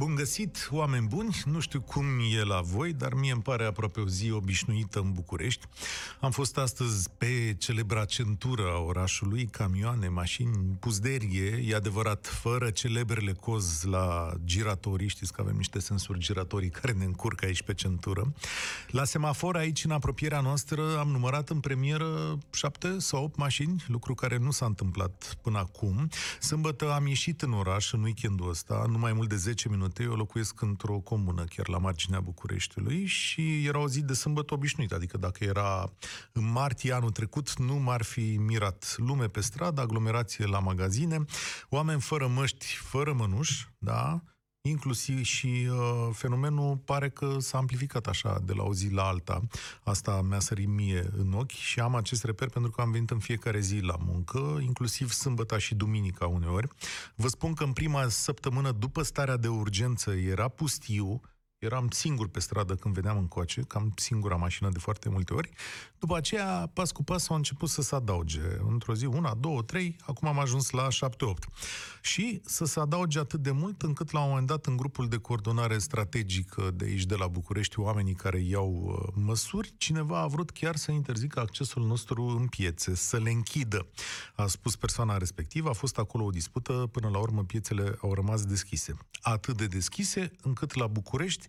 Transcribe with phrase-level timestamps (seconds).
[0.00, 1.42] Bun găsit, oameni buni!
[1.44, 2.04] Nu știu cum
[2.38, 5.66] e la voi, dar mie îmi pare aproape o zi obișnuită în București.
[6.20, 13.32] Am fost astăzi pe celebra centură a orașului, camioane, mașini, puzderie, e adevărat, fără celebrele
[13.32, 18.32] cozi la giratorii, știți că avem niște sensuri giratorii care ne încurcă aici pe centură.
[18.88, 24.14] La semafor aici, în apropierea noastră, am numărat în premieră șapte sau opt mașini, lucru
[24.14, 26.08] care nu s-a întâmplat până acum.
[26.40, 30.02] Sâmbătă am ieșit în oraș în weekendul ăsta, nu mai mult de 10 minute minute,
[30.02, 34.94] eu locuiesc într-o comună, chiar la marginea Bucureștiului, și era o zi de sâmbătă obișnuită,
[34.94, 35.92] adică dacă era
[36.32, 41.24] în martie anul trecut, nu m-ar fi mirat lume pe stradă, aglomerație la magazine,
[41.68, 44.22] oameni fără măști, fără mănuși, da,
[44.62, 49.40] inclusiv și uh, fenomenul pare că s-a amplificat așa de la o zi la alta.
[49.82, 53.18] Asta mi-a sărit mie în ochi și am acest reper pentru că am venit în
[53.18, 56.68] fiecare zi la muncă, inclusiv sâmbăta și duminica uneori.
[57.14, 61.20] Vă spun că în prima săptămână după starea de urgență era pustiu,
[61.60, 65.50] eram singur pe stradă când veneam încoace, cam singura mașină de foarte multe ori.
[65.98, 68.40] După aceea, pas cu pas, au început să se adauge.
[68.68, 71.48] Într-o zi, una, două, trei, acum am ajuns la șapte, opt.
[72.02, 75.16] Și să se adauge atât de mult încât la un moment dat în grupul de
[75.16, 80.50] coordonare strategică de aici, de la București, oamenii care iau uh, măsuri, cineva a vrut
[80.50, 83.86] chiar să interzică accesul nostru în piețe, să le închidă.
[84.34, 88.44] A spus persoana respectivă, a fost acolo o dispută, până la urmă piețele au rămas
[88.44, 88.96] deschise.
[89.20, 91.48] Atât de deschise încât la București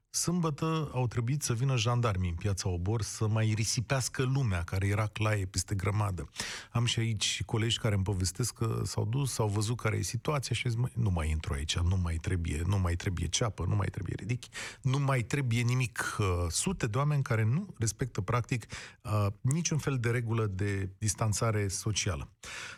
[0.13, 5.07] Sâmbătă au trebuit să vină jandarmii în piața Obor să mai risipească lumea care era
[5.07, 6.29] claie peste grămadă.
[6.71, 10.55] Am și aici colegi care îmi povestesc că s-au dus, s-au văzut care e situația
[10.55, 13.87] și zic, nu mai intru aici, nu mai trebuie, nu mai trebuie ceapă, nu mai
[13.87, 14.43] trebuie ridic,
[14.81, 16.17] nu mai trebuie nimic.
[16.19, 18.65] Uh, sute de oameni care nu respectă practic
[19.01, 22.29] uh, niciun fel de regulă de distanțare socială.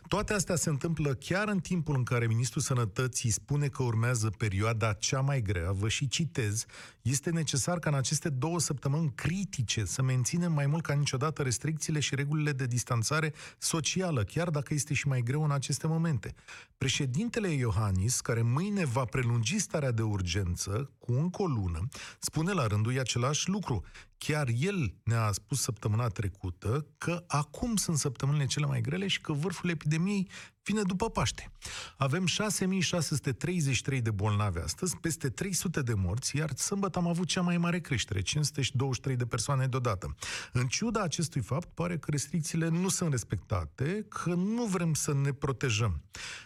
[0.07, 4.93] Toate astea se întâmplă chiar în timpul în care Ministrul Sănătății spune că urmează perioada
[4.93, 6.65] cea mai grea, vă și citez,
[7.01, 11.99] este necesar ca în aceste două săptămâni critice să menținem mai mult ca niciodată restricțiile
[11.99, 16.33] și regulile de distanțare socială, chiar dacă este și mai greu în aceste momente.
[16.77, 21.87] Președintele Iohannis, care mâine va prelungi starea de urgență cu încă o lună,
[22.19, 23.83] spune la rândul același lucru.
[24.25, 29.33] Chiar el ne-a spus săptămâna trecută că acum sunt săptămânile cele mai grele și că
[29.33, 30.29] vârful epidemiei
[30.63, 31.51] vine după Paște.
[31.97, 37.57] Avem 6633 de bolnavi astăzi, peste 300 de morți, iar sâmbătă am avut cea mai
[37.57, 40.15] mare creștere, 523 de persoane deodată.
[40.53, 45.31] În ciuda acestui fapt, pare că restricțiile nu sunt respectate, că nu vrem să ne
[45.31, 46.01] protejăm.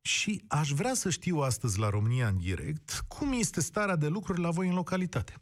[0.00, 4.40] Și aș vrea să știu astăzi la România în direct cum este starea de lucruri
[4.40, 5.34] la voi în localitate.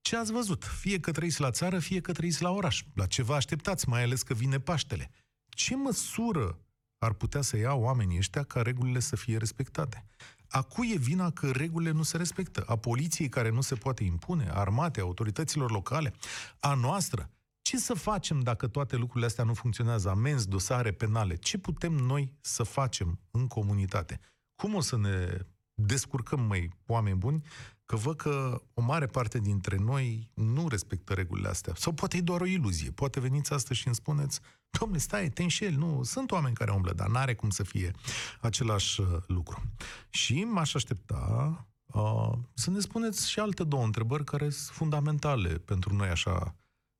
[0.00, 0.64] Ce ați văzut?
[0.64, 2.82] Fie că trăiți la țară, fie că trăiți la oraș.
[2.94, 5.10] La ce vă așteptați, mai ales că vine Paștele?
[5.48, 6.58] Ce măsură
[6.98, 10.06] ar putea să ia oamenii ăștia ca regulile să fie respectate?
[10.56, 12.64] A cui e vina că regulile nu se respectă?
[12.66, 14.48] A poliției care nu se poate impune?
[14.48, 15.02] A armatei?
[15.02, 16.14] A autorităților locale?
[16.60, 17.30] A noastră?
[17.62, 20.08] Ce să facem dacă toate lucrurile astea nu funcționează?
[20.10, 21.36] Amenzi, dosare penale.
[21.36, 24.20] Ce putem noi să facem în comunitate?
[24.62, 25.38] Cum o să ne
[25.74, 27.42] descurcăm, mai oameni buni,
[27.86, 31.72] că văd că o mare parte dintre noi nu respectă regulile astea.
[31.76, 32.90] Sau poate e doar o iluzie.
[32.90, 34.40] Poate veniți astăzi și îmi spuneți,
[34.70, 35.76] domnule, stai, te înșeli.
[35.76, 37.90] Nu, sunt oameni care umblă, dar n-are cum să fie
[38.40, 39.62] același uh, lucru.
[40.10, 45.94] Și m-aș aștepta uh, să ne spuneți și alte două întrebări care sunt fundamentale pentru
[45.94, 46.54] noi așa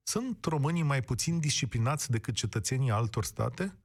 [0.06, 3.78] sunt românii mai puțin disciplinați decât cetățenii altor state?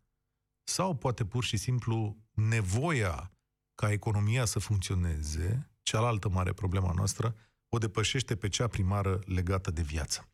[0.63, 3.31] Sau poate pur și simplu nevoia
[3.75, 7.35] ca economia să funcționeze, cealaltă mare problema noastră,
[7.69, 10.27] o depășește pe cea primară legată de viață.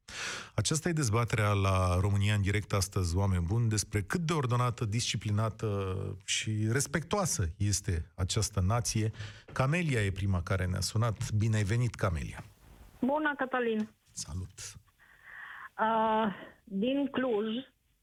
[0.56, 5.98] Aceasta e dezbaterea la România în direct astăzi, oameni buni, despre cât de ordonată, disciplinată
[6.26, 9.12] și respectoasă este această nație.
[9.54, 11.32] Camelia e prima care ne-a sunat.
[11.32, 12.44] Bine ai venit, Camelia!
[13.00, 13.90] Bună, Cătălin!
[14.12, 14.60] Salut!
[15.80, 16.34] Uh,
[16.64, 17.46] din Cluj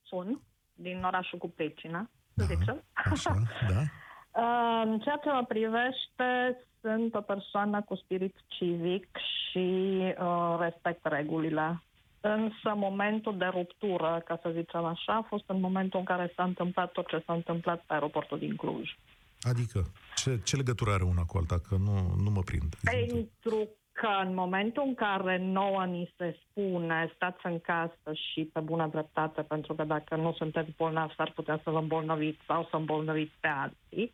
[0.03, 0.41] sunt,
[0.75, 2.85] din orașul cu Pecina, să da, zicem.
[2.93, 3.83] Așa, da.
[4.32, 9.08] Uh, În ceea ce mă privește, sunt o persoană cu spirit civic
[9.50, 11.82] și uh, respect regulile.
[12.20, 16.43] Însă momentul de ruptură, ca să zicem așa, a fost în momentul în care s-a
[16.43, 18.96] întâmplat tot ce s-a întâmplat pe aeroportul din Cluj.
[19.40, 19.87] Adică,
[20.17, 21.58] ce, ce legătură are una cu alta?
[21.69, 22.75] Că nu, nu mă prind.
[22.82, 23.17] exemplu.
[23.17, 23.69] Pentru
[24.02, 28.87] că în momentul în care nouă ni se spune stați în casă și pe bună
[28.87, 33.34] dreptate, pentru că dacă nu sunteți bolnavi, s-ar putea să vă îmbolnăviți sau să îmbolnăviți
[33.40, 34.12] pe alții,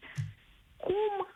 [0.77, 1.27] cum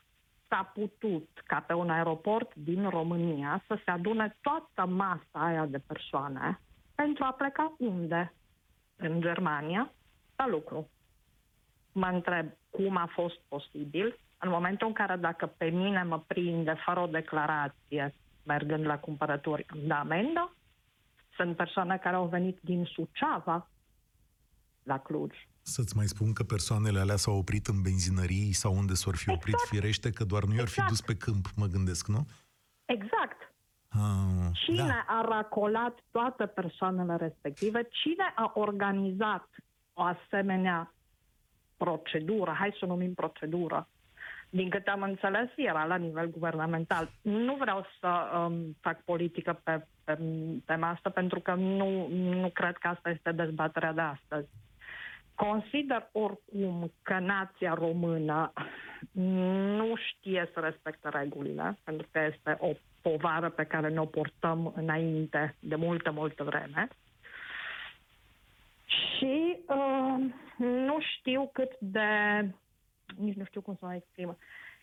[0.49, 5.79] s-a putut ca pe un aeroport din România să se adune toată masa aia de
[5.79, 6.61] persoane
[6.95, 8.33] pentru a pleca unde?
[8.97, 9.93] În Germania?
[10.37, 10.91] La lucru.
[11.93, 16.77] Mă întreb cum a fost posibil în momentul în care dacă pe mine mă prinde
[16.85, 20.57] fără o declarație mergând la cumpărături, îmi dă amendă.
[21.37, 23.69] Sunt persoane care au venit din Suceava
[24.83, 25.35] la Cluj.
[25.63, 29.55] Să-ți mai spun că persoanele alea s-au oprit în benzinării sau unde s-or fi oprit
[29.55, 29.71] Exact.
[29.71, 30.89] firește, că doar nu i-ar fi Exact.
[30.89, 32.27] dus pe câmp, mă gândesc, nu?
[32.85, 33.53] Exact.
[33.89, 35.05] Ah, Cine da.
[35.07, 37.89] a racolat toate persoanele respective?
[37.91, 39.49] Cine a organizat
[39.93, 40.95] o asemenea
[41.77, 42.51] procedură?
[42.59, 43.89] Hai să o numim procedură.
[44.55, 47.11] Din câte am înțeles, era la nivel guvernamental.
[47.23, 50.19] Nu vreau să um, fac politică pe, pe
[50.67, 54.49] tema asta, pentru că nu, nu cred că asta este dezbaterea de astăzi.
[55.35, 58.53] Consider oricum că nația română
[59.77, 62.73] nu știe să respecte regulile, pentru că este o
[63.03, 66.89] povară pe care ne-o portăm înainte de multă, multă vreme.
[68.87, 70.25] Și uh,
[70.59, 72.01] nu știu cât de,
[73.17, 74.37] nici nu știu cum să mă exprimă,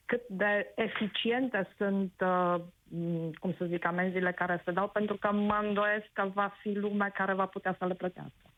[0.05, 5.31] cât de eficiente sunt, uh, m, cum să zic, amenziile care se dau, pentru că
[5.31, 8.49] mă îndoiesc că va fi lumea care va putea să le plătească.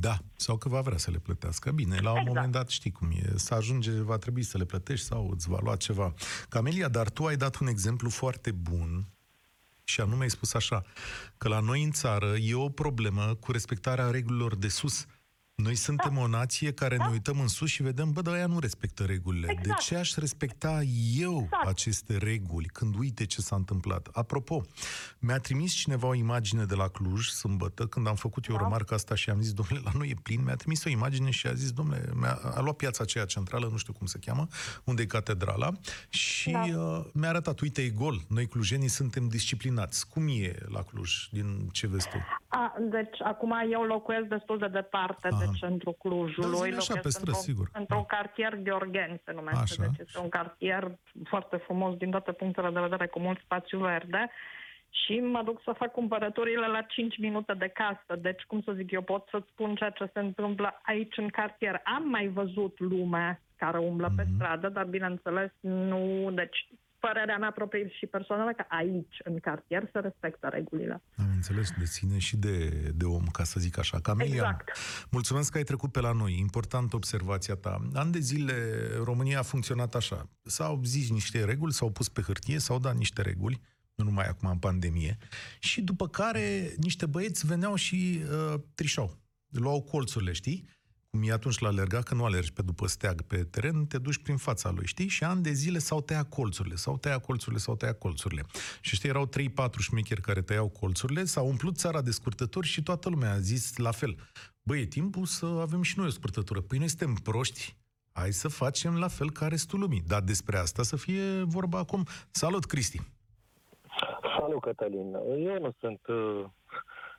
[0.00, 1.70] Da, sau că va vrea să le plătească.
[1.70, 2.34] Bine, la un Exact.
[2.34, 3.32] moment dat știi cum e.
[3.36, 6.14] Să ajunge, va trebui să le plătești sau îți va lua ceva.
[6.48, 9.04] Camelia, dar tu ai dat un exemplu foarte bun
[9.84, 10.82] și anume ai spus așa,
[11.36, 15.06] că la noi în țară e o problemă cu respectarea regulilor de sus.
[15.56, 18.58] Noi suntem o nație care ne uităm în sus și vedem, bă, dar ăia nu
[18.58, 19.46] respectă regulile.
[19.50, 19.66] Exact.
[19.66, 20.80] De ce aș respecta
[21.18, 21.66] eu Exact.
[21.66, 24.08] aceste reguli când uite ce s-a întâmplat?
[24.12, 24.62] Apropo,
[25.18, 28.62] mi-a trimis cineva o imagine de la Cluj, sâmbătă, când am făcut eu Da.
[28.62, 31.46] remarca asta și am zis, domnule, la noi e plin, mi-a trimis o imagine și
[31.46, 34.46] a zis, domnule, mi-a, a luat piața aceea centrală, nu știu cum se cheamă,
[34.84, 35.72] unde e catedrala,
[36.08, 36.60] și Da.
[36.60, 40.08] uh, mi-a arătat, uite, e gol, noi clujenii suntem disciplinați.
[40.08, 42.16] Cum e la Cluj, din ce vezi tu?
[42.48, 45.43] A, deci, acum eu locuiesc destul de departe Aha.
[45.50, 46.56] De centrul Da, Clujului.
[46.70, 47.68] zi-ne așa, locuiesc pe străzi, într-un, sigur.
[47.72, 49.60] într-un cartier Gheorghen, se numește.
[49.62, 49.82] Așa.
[49.82, 54.30] Deci este un cartier foarte frumos din toate punctele de vedere, cu mult spațiu verde.
[55.04, 58.20] Și mă duc să fac cumpărăturile la 5 minute de casă.
[58.20, 61.80] Deci, cum să zic, eu pot să spun ceea ce se întâmplă aici în cartier.
[61.84, 64.34] Am mai văzut lume care umblă pe Mhm.
[64.34, 66.30] stradă, dar bineînțeles nu...
[66.30, 66.68] Deci,
[67.06, 71.02] părerea mea proprie și personală că aici, în cartier, se respectă regulile.
[71.16, 74.00] Am înțeles, de ține și de, de om, ca să zic așa.
[74.00, 74.70] Camelia, Exact.
[75.10, 76.38] mulțumesc că ai trecut pe la noi.
[76.38, 77.88] Important observația ta.
[77.94, 78.54] An de zile
[79.02, 80.28] România a funcționat așa.
[80.42, 83.60] S-au zis niște reguli, s-au pus pe hârtie, s-au dat niște reguli,
[83.94, 85.16] nu numai acum în pandemie,
[85.58, 89.18] și după care niște băieți veneau și uh, trișau.
[89.48, 90.68] Luau colțurile, știi?
[91.14, 94.22] Cum e atunci la alerga, că nu alergi pe după steag pe teren, te duci
[94.22, 95.08] prin fața lui, știi?
[95.08, 98.42] Și ani de zile s-au tăiat colțurile, s-au tăiat colțurile, s-au tăiat colțurile.
[98.80, 99.30] Și știi, erau 3-4
[99.78, 103.90] șmecheri care tăiau colțurile, s-au umplut țara de scurtători și toată lumea a zis la
[103.90, 104.16] fel.
[104.62, 106.60] Băi, e timpul să avem și noi o scurtătură.
[106.60, 107.76] Păi noi suntem proști,
[108.12, 110.02] hai să facem la fel ca restul lumii.
[110.06, 112.06] Dar despre asta să fie vorba acum.
[112.30, 113.00] Salut, Cristi!
[114.38, 115.14] Salut, Cătălin.
[115.38, 116.44] Eu nu sunt uh,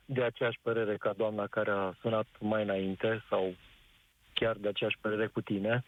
[0.04, 3.54] de aceeași părere ca doamna care a sunat mai înainte sau
[4.40, 5.84] chiar de aceeași părere cu tine.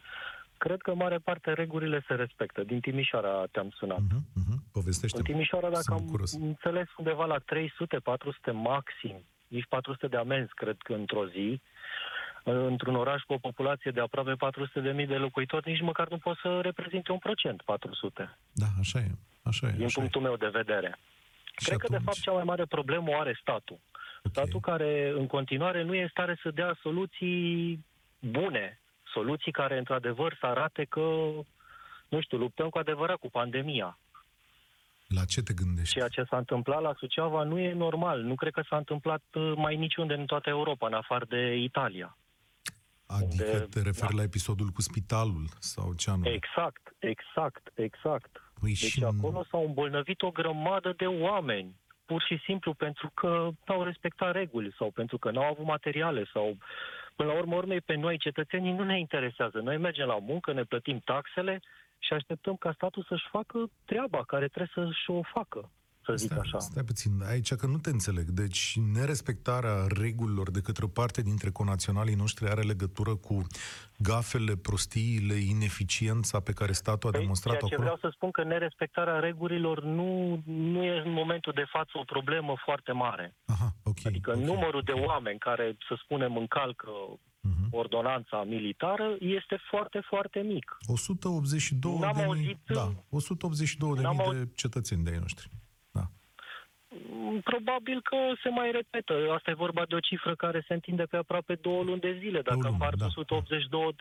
[0.58, 2.62] Cred că în mare parte regulile se respectă.
[2.62, 3.98] Din Timișoara te-am sunat.
[3.98, 4.58] Uh-huh, uh-huh.
[4.72, 5.18] Povestește.
[5.18, 6.32] În Timișoara, dacă Sunt am curios.
[6.32, 9.16] înțeles, undeva la 300-400 maxim,
[9.48, 11.60] nici 400 de amenzi, cred că într-o zi,
[12.44, 16.58] într-un oraș cu o populație de aproape 400.000 de locuitori, nici măcar nu poți să
[16.62, 19.10] reprezinte un procent 400, Da, așa e.
[19.42, 19.70] Așa e.
[19.70, 20.00] din Așa e.
[20.00, 20.98] punctul meu de vedere.
[21.60, 22.08] Și Cred că, de atunci?
[22.08, 23.78] fapt, cea mai mare problemă o are statul.
[24.22, 24.32] Ok.
[24.32, 27.84] Statul care, în continuare, nu e în stare să dea soluții
[28.20, 28.80] bune,
[29.12, 31.00] soluții care, într-adevăr, să arate că,
[32.08, 33.98] nu știu, luptăm cu adevărat cu pandemia.
[35.08, 35.94] La ce te gândești?
[35.94, 38.22] Ceea ce s-a întâmplat la Suceava nu e normal.
[38.22, 42.16] Nu cred că s-a întâmplat uh, mai niciunde în toată Europa, în afară de Italia.
[43.06, 44.16] Adică unde- te referi da.
[44.16, 46.28] la episodul cu spitalul sau ce anume?
[46.28, 48.42] Exact, exact, exact.
[48.60, 53.48] Păi Deci și acolo s-au îmbolnăvit o grămadă de oameni, pur și simplu pentru că
[53.66, 56.56] n-au respectat reguli sau pentru că n-au avut materiale sau
[57.18, 59.58] Până la urmă, urmei, pe noi, cetățenii, nu ne interesează.
[59.58, 61.60] Noi mergem la muncă, ne plătim taxele
[61.98, 65.70] și așteptăm ca statul să-și facă treaba care trebuie să-și o facă
[66.08, 66.58] să zic stai, așa.
[66.58, 68.26] Stai puțin, aici că nu te înțeleg.
[68.28, 73.46] Deci nerespectarea regulilor de către o parte dintre conaționalii noștri are legătură cu
[73.98, 77.88] gafele, prostiile, ineficiența pe care statul a Păi, demonstrat-o ceea ce acolo?
[77.96, 82.54] vreau să spun că nerespectarea regulilor nu, nu e în momentul de față o problemă
[82.64, 83.36] foarte mare.
[83.44, 83.98] Aha, ok.
[84.04, 85.06] Adică ok, numărul de ok.
[85.06, 86.90] oameni care, să spunem, încalcă
[87.40, 87.68] Mhm.
[87.70, 90.76] ordonanța militară este foarte, foarte mic.
[90.86, 95.18] 182 N-am de mii, auzit- da, 182 de N-am mii auzit- de cetățeni de ai
[95.18, 95.48] noștri.
[96.88, 96.96] Da.
[97.14, 99.14] Mm, Probabil că se mai repetă.
[99.36, 102.40] Asta e vorba de o cifră care se întinde pe aproape două luni de zile.
[102.40, 103.04] Dacă lună, împart da.
[103.06, 103.94] 182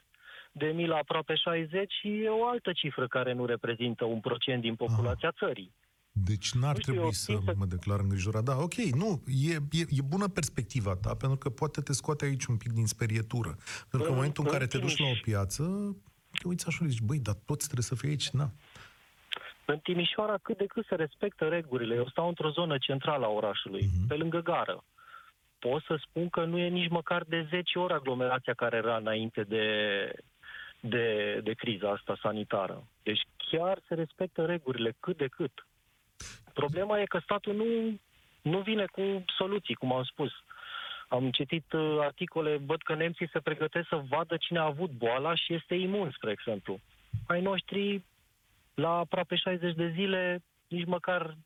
[0.51, 4.75] de mii la aproape 60, e o altă cifră care nu reprezintă un procent din
[4.75, 5.73] populația țării.
[6.11, 8.43] Deci n-ar Nu știu, trebui eu să simt că- mă declar îngrijorat.
[8.43, 12.45] Da, ok, nu, e, e, e bună perspectiva ta, pentru că poate te scoate aici
[12.45, 13.49] un pic din sperietură.
[13.89, 15.63] Pentru că în În- momentul în în care te duci la o Timiș- piață,
[16.41, 18.29] te uiți așa și zici, băi, dar toți trebuie să fie aici?
[18.29, 18.51] Na.
[19.69, 21.95] În Timișoara cât de cât se respectă regulile.
[21.95, 24.07] Eu stau într-o zonă centrală a orașului, Mhm.
[24.07, 24.83] pe lângă gară.
[25.59, 29.43] Pot să spun că nu e nici măcar de 10 ori aglomerația care era înainte
[29.43, 29.65] de,
[30.79, 32.87] de, de criza asta sanitară.
[33.03, 35.65] Deci chiar se respectă regulile cât de cât.
[36.53, 37.99] Problema e că statul nu,
[38.41, 40.31] nu vine cu soluții, cum am spus.
[41.07, 45.35] Am citit uh, articole, văd că nemții se pregătesc să vadă cine a avut boala
[45.35, 46.79] și este imun, spre exemplu.
[47.27, 48.03] Ai noștri
[48.83, 51.37] la aproape 60 de zile, nici măcar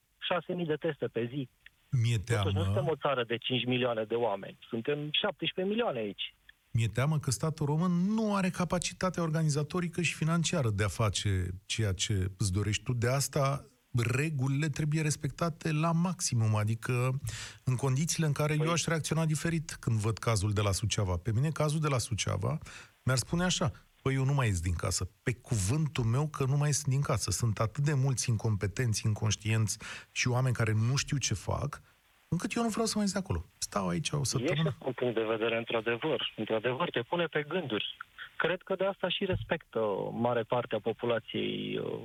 [0.58, 1.50] 6.000 de teste pe zi.
[1.90, 4.58] Mi-e Totuși, nu suntem teamă, o țară de 5 milioane de oameni.
[4.70, 6.36] Suntem 17 milioane aici.
[6.72, 11.94] mi-e teamă că statul român nu are capacitatea organizatorică și financiară de a face ceea
[11.94, 12.94] ce îți dorești tu.
[12.94, 13.66] De asta
[14.14, 17.20] regulile trebuie respectate la maximum, adică
[17.64, 21.18] în condițiile în care Păi- eu aș reacționa diferit când văd cazul de la Suceava.
[21.18, 22.58] Pe mine cazul de la Suceava
[23.04, 23.72] mi-ar spune așa,
[24.02, 25.10] păi eu nu mai ies din casă.
[25.24, 27.32] Pe cuvântul meu că nu mai ies din casă.
[27.32, 29.78] Sunt atât de mulți incompetenți, inconștienți
[30.12, 31.82] și oameni care nu știu ce fac,
[32.28, 33.46] încât eu nu vreau să mai ies de acolo.
[33.58, 34.76] Stau aici o E și săptămână.
[34.86, 36.34] un punct de vedere, într-adevăr.
[36.36, 37.98] Într-adevăr, te pune pe gânduri.
[38.38, 39.80] Cred că de asta și respectă
[40.12, 42.00] mare parte a populației uh,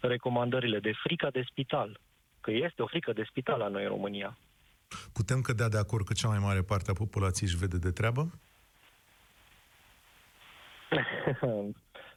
[0.00, 2.00] recomandările de frica de spital.
[2.40, 4.38] Că este o frică de spital la noi în România.
[5.12, 8.30] Putem cădea de acord că cea mai mare parte a populației își vede de treabă?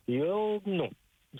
[0.07, 0.91] Eu nu.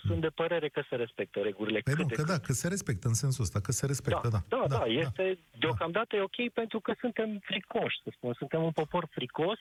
[0.06, 1.80] Sunt de părere că se respectă regulile.
[1.80, 2.30] Păi cât nu, de că cât.
[2.30, 4.42] da, că se respectă în sensul ăsta, că se respectă, da.
[4.48, 8.32] da, da, da, este, deocamdată e ok pentru că suntem fricoși, să spun.
[8.32, 9.58] Suntem un popor fricos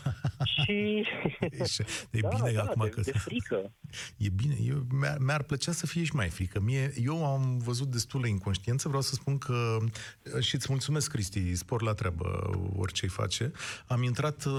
[0.54, 1.06] și...
[1.40, 3.00] Ești, e da, bine da, acum de, că...
[3.00, 3.72] de frică.
[4.16, 6.60] E bine, eu, mi-ar, mi-ar plăcea să fie și mai frică.
[6.60, 9.78] Mie, eu am văzut destulă inconștiență, vreau să spun că,
[10.40, 13.52] și îți mulțumesc, Cristi, spor la treabă, orice-i face.
[13.86, 14.52] Am intrat, uh,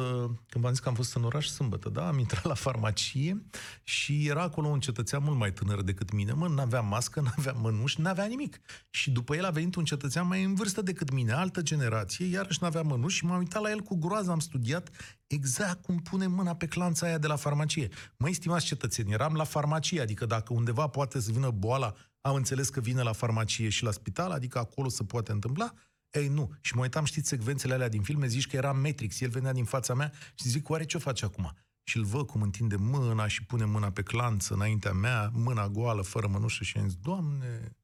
[0.49, 2.07] când v-am zis că am fost în oraș sâmbătă, da?
[2.07, 3.45] Am intrat la farmacie
[3.83, 8.01] și era acolo un cetățean mult mai tânăr decât mine, mă, n-avea mască, n-avea mănuși,
[8.01, 8.59] n-avea nimic.
[8.89, 12.63] Și după el a venit un cetățean mai în vârstă decât mine, altă generație, iarăși
[12.63, 14.89] n-avea mănuși și m-am uitat la el cu groază, am studiat
[15.27, 17.89] exact cum pune mâna pe clanța aia de la farmacie.
[18.17, 22.69] Măi, stimați cetățeni, eram la farmacie, adică dacă undeva poate să vină boala, am înțeles
[22.69, 25.73] că vine la farmacie și la spital, adică acolo se poate întâmpla,
[26.15, 26.51] ei, nu.
[26.61, 29.65] Și mă uitam, știți, secvențele alea din filme, zici că era Matrix, el venea din
[29.65, 31.53] fața mea și zic, oare ce face acum?
[31.87, 36.01] Și îl văd cum întinde mâna și pune mâna pe clanță înaintea mea, mâna goală,
[36.01, 37.75] fără mănușă și am zis, Doamne,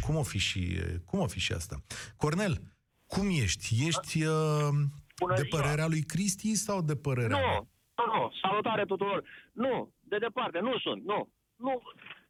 [0.00, 1.76] cum o fi și, cum o fi și asta?
[2.16, 2.54] Cornel,
[3.06, 3.86] cum ești?
[3.86, 4.68] Ești uh,
[5.18, 5.60] Bună de ziua.
[5.60, 7.54] părerea lui Cristi sau de părerea mea?
[7.54, 7.68] Nu,
[8.06, 9.24] nu, nu, salutare tuturor.
[9.52, 11.28] Nu, de departe, nu sunt, nu.
[11.56, 11.82] nu.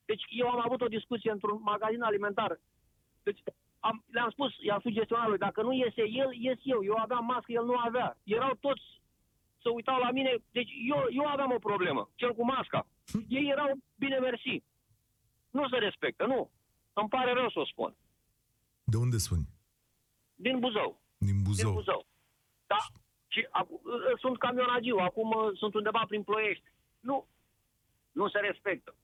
[0.05, 2.61] Deci eu am avut o discuție într-un magazin alimentar.
[3.23, 3.41] Deci
[3.81, 6.85] am, le-am spus, i-am spus gestionarului, dacă nu iese el, ies eu.
[6.85, 8.17] Eu aveam mască, el nu avea.
[8.25, 8.83] Erau toți,
[9.63, 12.87] să uitau la mine, deci eu, eu aveam o problemă, cel cu masca.
[13.29, 14.63] Ei erau bine mersi.
[15.51, 16.51] Nu se respectă, nu.
[16.93, 17.97] Îmi pare rău să o spun.
[18.85, 19.49] De unde suni?
[20.35, 21.01] Din Buzău.
[21.19, 21.73] Din Din Buzău.
[21.73, 22.07] Buzău.
[22.67, 22.77] Da.
[23.29, 23.81] Și acu-
[24.19, 26.65] sunt camionagiu, acum uh, sunt undeva prin Ploiești.
[27.01, 27.27] Nu.
[28.13, 28.95] Nu se respectă.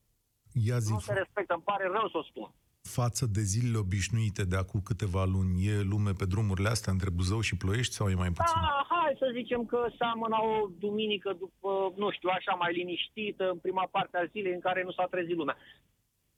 [0.52, 2.52] Ia zi, Nu se respectă, îmi pare rău să o spun.
[2.86, 7.40] Față de zilele obișnuite de acum câteva luni, e lume pe drumurile astea între Buzău
[7.40, 8.60] și Ploiești sau e mai puțin?
[8.60, 13.58] Da, hai să zicem că seamănă o duminică după, nu știu, așa mai liniștită, în
[13.58, 15.56] prima parte a zilei în care nu s-a trezit lumea.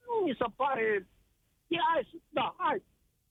[0.06, 1.08] Nu mi se pare...
[1.66, 2.82] E, hai, să- da, hai,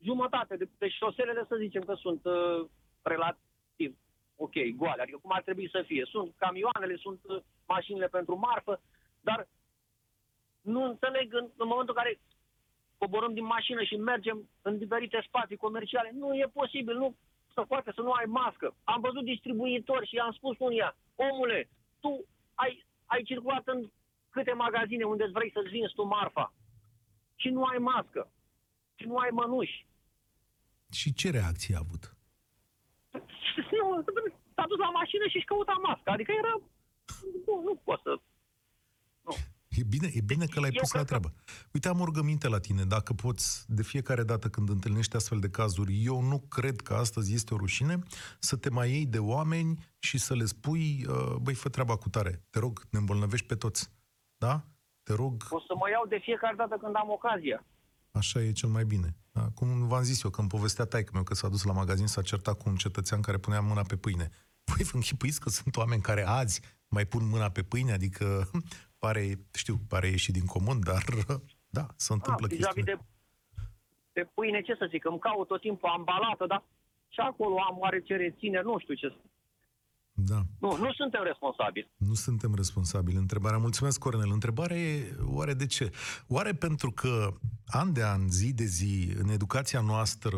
[0.02, 2.68] jumătate de, de șoselele să zicem că sunt uh,
[3.02, 3.92] relativ
[4.36, 6.08] ok, goale, adică cum ar trebui să fie.
[6.10, 8.82] Sunt camioanele, sunt uh, mașinile pentru marfă,
[9.22, 9.48] dar
[10.62, 12.20] nu înțeleg în, în momentul în care
[12.98, 16.12] coborâm din mașină și mergem în diferite spații comerciale.
[16.14, 17.16] Nu e posibil, nu.
[17.54, 18.76] se poate să nu ai mască.
[18.84, 23.90] Am văzut distribuitori și am spus unia, omule, tu ai, ai circulat în
[24.30, 26.54] câte magazine unde îți vrei să-ți vinzi tu marfa
[27.36, 28.32] și nu ai mască
[28.96, 29.88] și nu ai mănuși.
[30.92, 32.04] Și ce reacție a avut?
[33.72, 34.04] Nu,
[34.56, 36.10] s-a dus la mașină și-și căuta mască.
[36.10, 36.54] Adică era...
[37.46, 38.20] Nu, nu pot să...
[39.78, 41.34] E bine, e bine că l-ai Eu pus la cred că- treabă.
[41.74, 42.84] Uite, am o rugăminte la tine.
[42.86, 47.34] Dacă poți, de fiecare dată când întâlnești astfel de cazuri, eu nu cred că astăzi
[47.34, 48.00] este o rușine
[48.40, 52.10] să te mai iei de oameni și să le spui, uh, băi, fă treaba cu
[52.10, 52.44] tare.
[52.50, 53.90] Te rog, ne îmbolnăvești pe toți.
[54.38, 54.64] Da?
[55.04, 57.66] Te rog, O să mă iau de fiecare dată când am ocazia.
[58.12, 59.16] așa e cel mai bine.
[59.32, 59.50] Da?
[59.54, 62.58] Cum v-am zis eu, când povestea taică meu că s-a dus la magazin, s-a certat
[62.58, 64.30] cu un cetățean care punea mâna pe pâine.
[64.76, 67.92] Păi vă închipuiți că sunt oameni care azi mai pun mâna pe pâine?
[67.92, 68.50] Adică
[69.00, 69.22] pare,
[69.54, 71.04] știu, pare ieșit din comun, dar
[71.78, 73.00] da, se Ah, întâmplă vis-a-vis chestiile.
[74.14, 76.64] de, de pâine, ce să zic, îmi caut tot timpul ambalată, dar
[77.10, 79.16] și acolo am oarece rețineri, nu știu ce să...
[80.20, 80.46] Da.
[80.60, 81.92] Nu, nu suntem responsabili.
[81.98, 83.18] Nu suntem responsabili.
[83.18, 84.32] Întrebarea, mulțumesc, Cornel.
[84.32, 85.92] Întrebarea e, oare de ce?
[86.28, 87.34] Oare pentru că
[87.66, 90.38] an de an, zi de zi, în educația noastră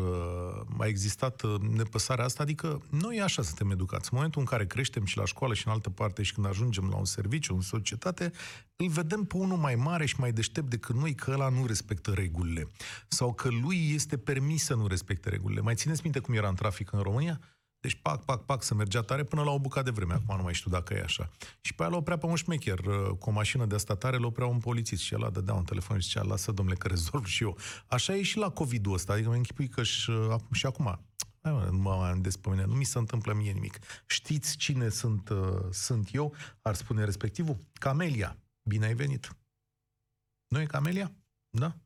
[0.78, 2.42] a existat uh, nepăsarea asta?
[2.42, 4.08] Adică noi așa suntem educați.
[4.10, 6.88] În momentul în care creștem și la școală și în altă parte și când ajungem
[6.88, 8.32] la un serviciu, în societate,
[8.76, 12.10] îl vedem pe unul mai mare și mai deștept decât noi că ăla nu respectă
[12.10, 12.68] regulile.
[13.08, 15.60] Sau că lui este permis să nu respecte regulile.
[15.60, 17.40] Mai țineți minte cum era în trafic în România?
[17.80, 20.12] Deci pac, pac, pac, să mergea tare până la o bucată de vreme.
[20.12, 21.30] Acum nu mai știu dacă e așa.
[21.60, 22.78] Și pe aia l-oprea pe un șmecher.
[22.78, 25.98] uh, Cu o mașină de asta tare, l-oprea un polițist și el dădea un telefon
[25.98, 27.58] și zicea, lasă, domnule, că rezolv și eu.
[27.86, 29.12] Așa e și la COVID-ul ăsta.
[29.12, 31.00] Adică mă închipui că și, uh, și acum,
[31.42, 33.78] hai mă, nu mă mai am pe mine, nu mi se întâmplă mie nimic.
[34.06, 35.38] Știți cine sunt, uh,
[35.70, 36.34] sunt eu?
[36.62, 37.56] Ar spune respectivul?
[37.72, 38.36] Camelia.
[38.62, 39.36] Bine ai venit.
[40.48, 41.12] Nu e Camelia?
[41.50, 41.76] Da?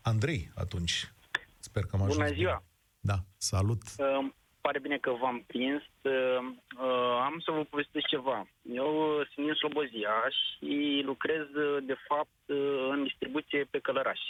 [0.00, 1.12] Andrei, atunci.
[1.58, 2.16] Sper că am ajuns.
[2.16, 2.40] Bună bine.
[2.40, 2.64] ziua!
[3.00, 3.82] Da, salut.
[4.18, 5.82] Îmi pare bine că v-am prins.
[6.02, 6.38] Uh,
[6.80, 8.46] uh, Am să vă povestesc ceva.
[8.72, 14.20] Eu uh, sunt din Slobozia și lucrez, uh, de fapt, uh, în distribuție pe Călăraș.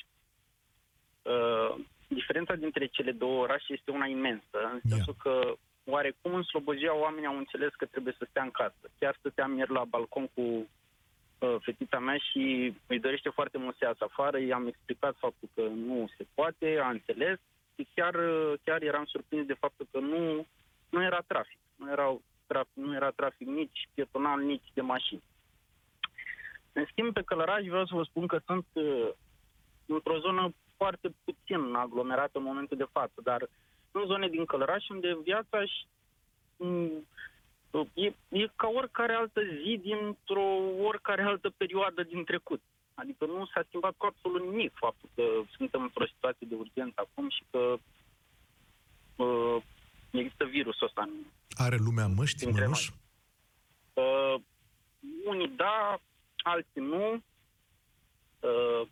[1.23, 1.75] Uh,
[2.13, 4.95] Diferența dintre cele două orașe este una imensă, în Ia.
[4.95, 8.85] sensul că oarecum în Slobozia oamenii au înțeles că trebuie să stea în casă.
[8.99, 13.85] Chiar stăteam ieri la balcon cu uh, fetița mea și îi dorește foarte mult să
[13.85, 14.39] iasă afară.
[14.41, 17.60] I-am explicat faptul că nu se poate, a înțeles și
[17.95, 20.47] chiar, uh, chiar eram surprins de faptul că nu,
[20.89, 21.59] nu era trafic.
[21.75, 22.73] Nu, erau trafic.
[22.75, 25.23] nu era trafic nici pietonal, nici de mașini.
[26.73, 29.09] În schimb, pe Călăraș vreau să vă spun că sunt uh,
[29.87, 33.49] într-o zonă foarte puțin aglomerată în momentul de față, dar
[33.91, 35.87] sunt zone din Călăraș unde viața și,
[36.57, 37.07] mm,
[37.95, 40.47] e, e ca oricare altă zi dintr-o
[40.83, 42.63] oricare altă perioadă din trecut.
[43.01, 45.23] Adică nu s-a schimbat cu absolut nimic faptul că
[45.57, 47.77] suntem într-o situație de urgență acum și că
[49.25, 49.63] uh,
[50.11, 51.03] există virusul ăsta.
[51.03, 51.25] în-
[51.67, 52.89] Are lumea măști, Dintre mănuș?
[53.95, 54.35] Uh,
[55.25, 56.01] unii da,
[56.37, 57.23] alții nu.
[58.41, 58.83] Uh,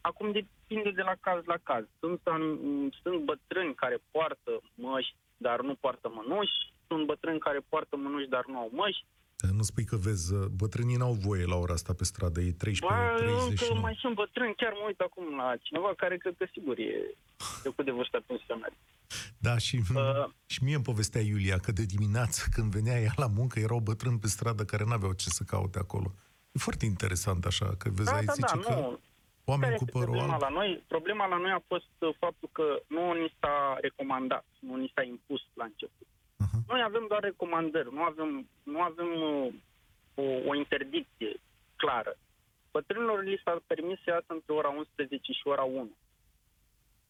[0.00, 1.84] acum depinde de la caz la caz.
[2.00, 6.72] Sunt, an- sunt bătrâni care poartă măști, dar nu poartă mănuși.
[6.86, 9.04] Sunt bătrâni care poartă mănuși, dar nu au măști.
[9.40, 12.52] Dar Nu spui că vezi, uh, bătrânii n-au voie la ora asta pe stradă, e
[12.52, 13.80] 13, Ba, încă 39.
[13.80, 17.14] mai sunt bătrâni, chiar mă uit acum la cineva care cred că sigur e
[17.62, 18.78] trecut de vârsta pensionării.
[19.38, 20.28] Da, și, Uh.
[20.46, 24.18] și mie îmi povestea Iulia că de dimineață când venea ea la muncă erau bătrâni
[24.18, 26.12] pe stradă care n-aveau ce să caute acolo.
[26.52, 29.00] E foarte interesant așa, că vezi, Da, aici da, zice da, că nu.
[29.44, 30.42] oameni Care cu este părul problema alb.
[30.42, 30.84] la noi?
[30.88, 35.02] Problema la noi a fost uh, faptul că nu ni s-a recomandat, nu ni s-a
[35.02, 36.06] impus la început.
[36.44, 36.58] Aha.
[36.68, 39.52] Noi avem doar recomandări, nu avem, nu avem uh,
[40.14, 41.40] o, o interdicție
[41.76, 42.16] clară.
[42.70, 45.90] Bătrânilor li s-a permis să iasă între ora 11 și ora 1.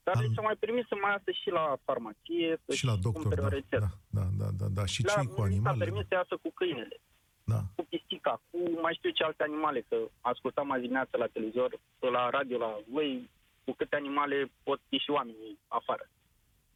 [0.03, 2.93] Dar Am- li s-a mai permis să mai iasă și la farmacie, să Și la
[2.97, 3.79] doctor, cumpere o da, rețetă.
[3.79, 4.85] da, da, da, da, da.
[4.87, 5.85] Și La, cei cu li s-a animalele.
[5.85, 6.97] permis să iasă cu câinele
[7.45, 7.61] Da.
[7.77, 11.71] cu pisica, cu mai știu ce alte animale, că ascultam azi dimineața la televizor,
[12.16, 13.31] la radio, la voi,
[13.64, 16.09] cu câte animale pot ieși oamenii afară.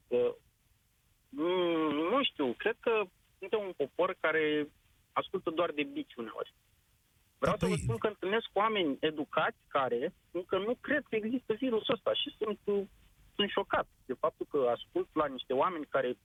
[0.09, 0.35] Că, mm,
[2.11, 3.03] nu știu, cred că
[3.39, 4.69] suntem un popor care
[5.13, 6.55] ascultă doar de bici uneori.
[7.39, 11.17] Vreau Da, să vă păi- spun că întâlnesc oameni educați care încă nu cred că
[11.17, 12.59] există virusul ăsta și sunt,
[13.35, 16.17] sunt șocat de faptul că ascult la niște oameni care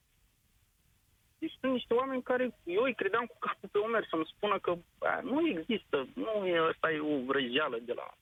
[1.38, 4.76] deci sunt niște oameni care eu îi credeam cu capul pe umeri să-mi spună că
[4.98, 8.14] a, nu există, nu e, ăsta e o vrăjeală de la...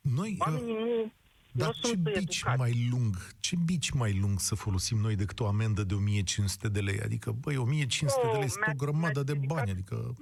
[0.00, 1.12] Noi, uh, Oamenii nu,
[1.52, 2.58] dar nu ce sunt bici educați.
[2.58, 6.80] mai lung, ce bici mai lung să folosim noi decât o amendă de 1500 de
[6.80, 7.00] lei?
[7.00, 10.14] Adică, băi, 1500 de lei sunt o mi-a- grămadă de mi-ați bani, ridicat- adică...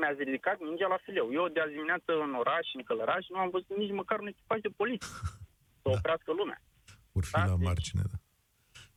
[0.00, 1.26] Mi-ați ridicat mingea la fileu.
[1.32, 4.60] Eu de azi dimineață în oraș, în Călăraș, nu am văzut nici măcar un echipaj
[4.60, 5.08] de poliție
[5.82, 6.58] să oprească lumea.
[7.12, 8.16] Vor fi Da, la deci- margine, da.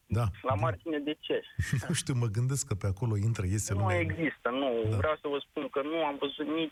[0.10, 0.26] Da.
[0.42, 1.42] La margine de ce?
[1.88, 4.00] Nu știu, mă gândesc că pe acolo intră, iese Nu lumea.
[4.00, 4.70] există, nu.
[4.90, 4.98] Da.
[4.98, 6.72] Vreau să vă spun că nu am văzut nici...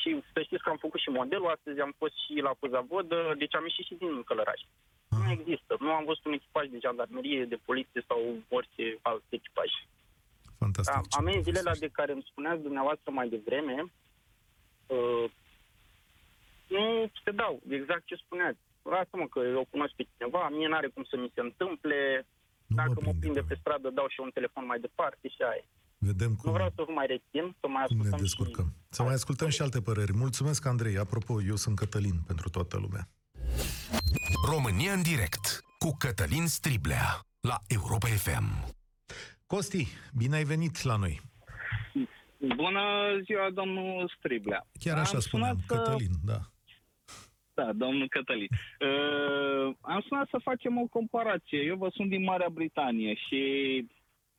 [0.00, 3.54] Și să știți că am făcut și modelul, astăzi am fost și la Cuzavodă, deci
[3.54, 4.60] am ieșit și din Călăraș.
[5.08, 5.76] Nu Ah, există.
[5.80, 9.70] Nu am văzut un echipaj de jandarmerie, de poliție sau orice alt echipaj.
[10.58, 10.94] Fantastic.
[10.94, 11.86] Da, ce amenziile alea povestești.
[11.94, 13.76] de care îmi spuneați dumneavoastră mai devreme,
[14.86, 15.24] uh,
[16.74, 18.58] nu se dau, exact ce spuneați.
[18.82, 22.26] Lasă-mă că eu cunosc pe cineva, mie n-are cum să mi se întâmple,
[22.68, 25.28] Nu dacă mă prinde prinde pe pe stradă, dau și eu un telefon mai departe
[25.28, 25.62] și aia.
[25.62, 25.68] e.
[26.10, 28.64] Vedem Nu cum, vreau să vă mai rețin, să mai cum ne ascultăm descurcăm.
[28.64, 28.86] și...
[28.96, 30.12] Să mai ascultăm și alte păreri.
[30.24, 30.98] Mulțumesc, Andrei.
[30.98, 33.08] Apropo, eu sunt Cătălin pentru toată lumea.
[34.52, 35.44] România în direct
[35.78, 38.74] cu Cătălin Striblea la Europa FM.
[39.46, 41.20] Costi, bine ai venit la noi.
[42.56, 42.80] Bună
[43.24, 44.66] ziua, domnul Striblea.
[44.80, 46.38] Chiar așa Am spuneam, sunat să- Cătălin, da.
[47.58, 48.48] Da, domnul Cătălin.
[48.80, 51.60] Uh, am sunat să facem o comparație.
[51.60, 53.40] Eu vă sunt din Marea Britanie și,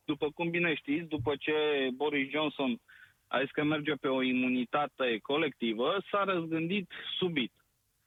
[0.06, 1.54] după cum bine știți, după ce
[1.94, 2.80] Boris Johnson
[3.28, 7.52] a zis că merge pe o imunitate colectivă, s-a răzgândit subit.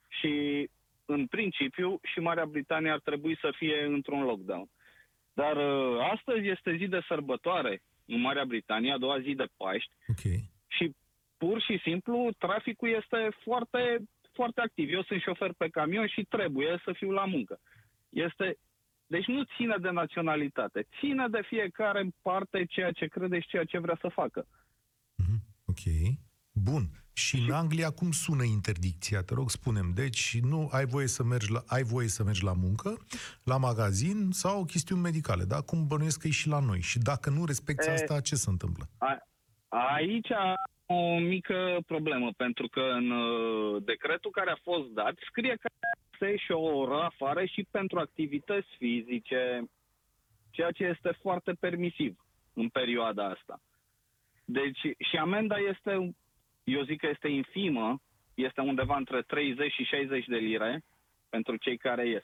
[0.07, 0.67] Și,
[1.05, 4.67] în principiu, și Marea Britanie ar trebui să fie într-un lockdown.
[5.33, 9.91] Dar uh, astăzi este zi de sărbătoare în Marea Britanie, a doua zi de Paști,
[10.07, 10.31] Ok.
[10.67, 10.95] și
[11.37, 13.99] pur și simplu traficul este foarte,
[14.33, 14.93] foarte activ.
[14.93, 17.59] Eu sunt șofer pe camion și trebuie să fiu la muncă.
[18.09, 18.57] Este,
[19.07, 23.63] deci nu ține de naționalitate, ține de fiecare în parte ceea ce crede și ceea
[23.63, 24.47] ce vrea să facă.
[25.15, 25.39] Mhm.
[25.65, 25.83] Ok.
[26.51, 26.83] Bun.
[27.15, 29.21] Și în Anglia cum sună interdicția?
[29.21, 29.91] Te rog, spunem.
[29.95, 32.97] Deci nu ai voie să mergi la, ai voie să mergi la muncă,
[33.43, 35.61] la magazin sau chestiuni medicale, da?
[35.61, 36.81] Cum bănuiesc că e și la noi.
[36.81, 38.89] Și dacă nu respecti E- asta, ce se întâmplă?
[38.97, 39.17] A,
[39.95, 45.55] aici am o mică problemă, pentru că în uh, decretul care a fost dat scrie
[45.61, 45.69] că
[46.19, 49.63] se și o oră afară și pentru activități fizice,
[50.51, 52.17] ceea ce este foarte permisiv
[52.53, 53.61] în perioada asta.
[54.45, 56.15] Deci, și amenda este,
[56.63, 58.01] eu zic că este infimă,
[58.33, 60.83] este undeva între 30 și 60 de lire
[61.29, 62.23] pentru cei care ies.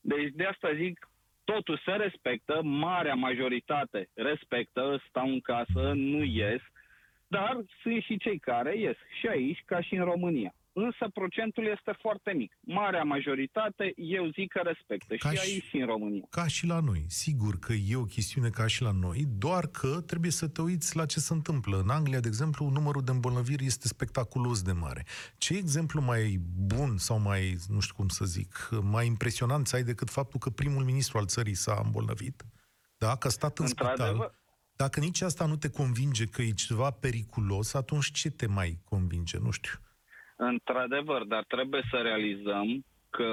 [0.00, 1.08] Deci de asta zic,
[1.44, 6.60] totul se respectă, marea majoritate respectă, stau în casă, nu ies,
[7.36, 10.54] dar sunt și cei care ies, și aici ca și în România.
[10.72, 12.52] Însă procentul este foarte mic.
[12.60, 16.26] Marea majoritate, eu zic că respectă, Ca și și- aici și în România.
[16.30, 17.04] Ca și la noi.
[17.08, 20.96] Sigur că e o chestiune ca și la noi, doar că trebuie să te uiți
[20.96, 21.76] la ce se întâmplă.
[21.78, 25.04] În Anglia, de exemplu, numărul de îmbolnăviri este spectaculos de mare.
[25.38, 29.82] Ce exemplu mai bun sau mai, nu știu cum să zic, mai impresionant să ai
[29.82, 32.42] decât faptul că primul ministru al țării s-a îmbolnăvit?
[32.98, 34.34] Da, că a stat în spital.
[34.80, 38.78] Într-adevăr, Dacă nici asta nu te convinge că e ceva periculos, atunci ce te mai
[38.84, 39.38] convinge?
[39.38, 39.78] Nu știu.
[40.36, 43.30] Într-adevăr, dar trebuie să realizăm că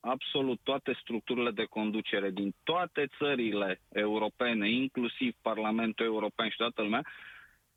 [0.00, 7.06] absolut toate structurile de conducere din toate țările europene, inclusiv Parlamentul European și toată lumea,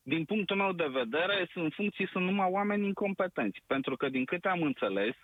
[0.02, 3.60] din punctul meu de vedere, sunt funcții, sunt numai oameni incompetenți.
[3.68, 5.16] Pentru că, din câte am înțeles,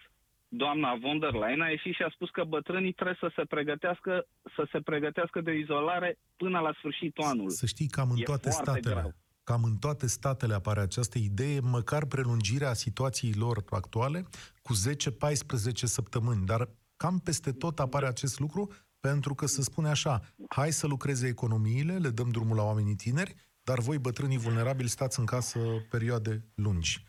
[0.50, 4.28] doamna von der Leyen a ieșit și a spus că bătrânii trebuie să se pregătească,
[4.56, 7.52] să se pregătească de o izolare până la sfârșitul anului.
[7.54, 8.94] Să știi, cam în E toate foarte statele.
[8.94, 9.12] grav.
[9.44, 14.26] Cam în toate statele apare această idee, măcar prelungirea situației lor actuale
[14.62, 16.46] cu 10-14 săptămâni.
[16.46, 21.28] Dar cam peste tot apare acest lucru pentru că se spune așa, hai să lucreze
[21.28, 25.60] economiile, le dăm drumul la oamenii tineri, dar voi, bătrânii vulnerabili, stați în casă
[25.90, 27.04] perioade lungi.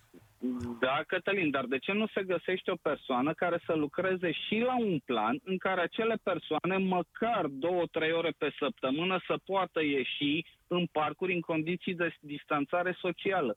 [0.81, 4.79] Da, Cătălin, dar de ce nu se găsește o persoană care să lucreze și la
[4.79, 10.45] un plan în care acele persoane, măcar două, trei ore pe săptămână, să poată ieși
[10.67, 13.57] în parcuri în condiții de distanțare socială?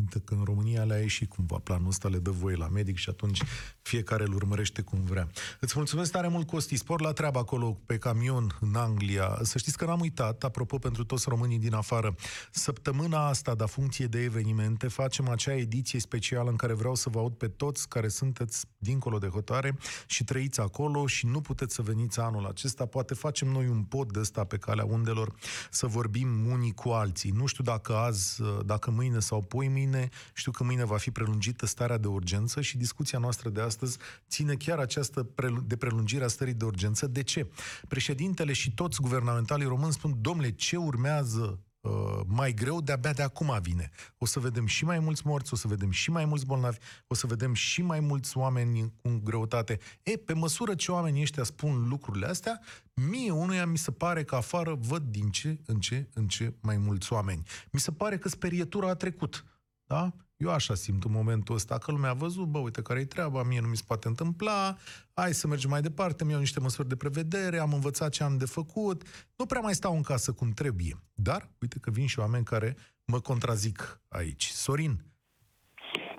[0.00, 3.08] Uite că în România le-a ieșit cumva planul ăsta, le dă voie la medic și
[3.08, 3.42] atunci
[3.82, 5.28] fiecare îl urmărește cum vrea.
[5.60, 9.38] Îți mulțumesc tare mult, Costi, spor la treabă acolo pe camion în Anglia.
[9.42, 12.14] Să știți că n-am uitat, apropo pentru toți românii din afară,
[12.50, 17.18] săptămâna asta, da funcție de evenimente, facem acea ediție specială în care vreau să vă
[17.18, 21.82] aud pe toți care sunteți dincolo de hotare și trăiți acolo și nu puteți să
[21.82, 22.86] veniți anul acesta.
[22.86, 25.34] Poate facem noi un pod de ăsta pe calea undelor
[25.70, 27.30] să vorbim unii cu alții.
[27.30, 29.89] Nu știu dacă azi, dacă mâine sau poi mâine,
[30.34, 33.98] știu că mâine va fi prelungită starea de urgență și discuția noastră de astăzi
[34.28, 37.06] ține chiar această prelu- de prelungire a stării de urgență.
[37.06, 37.50] De ce?
[37.88, 43.58] Președintele și toți guvernamentalii români spun, domnule, ce urmează uh, mai greu de-abia de acum
[43.62, 43.90] vine.
[44.18, 47.14] O să vedem și mai mulți morți, o să vedem și mai mulți bolnavi, o
[47.14, 49.78] să vedem și mai mulți oameni cu greutate.
[50.02, 52.60] E, pe măsură ce oamenii ăștia spun lucrurile astea,
[52.94, 56.76] mie unuia mi se pare că afară văd din ce în ce în ce mai
[56.76, 57.42] mulți oameni.
[57.70, 59.44] Mi se pare că sperietura a trecut.
[59.90, 60.12] Da?
[60.36, 63.42] Eu așa simt în momentul ăsta, că lumea a văzut, bă, uite care e treaba,
[63.42, 64.76] mie nu mi se poate întâmpla,
[65.14, 68.36] hai să mergem mai departe, mi iau niște măsuri de prevedere, am învățat ce am
[68.36, 69.02] de făcut,
[69.36, 70.94] nu prea mai stau în casă cum trebuie.
[71.14, 74.44] Dar, uite că vin și oameni care mă contrazic aici.
[74.44, 75.04] Sorin,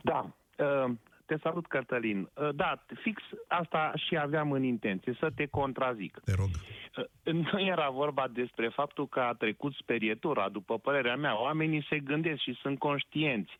[0.03, 0.93] Da, uh,
[1.31, 2.29] te salut, Cătălin.
[2.33, 6.19] Uh, Da, fix asta și aveam în intenție, să te contrazic.
[6.25, 6.49] te rog.
[6.97, 10.49] Uh, Nu era vorba despre faptul că a trecut sperietura.
[10.49, 13.51] După părerea mea, oamenii se gândesc și sunt conștienți.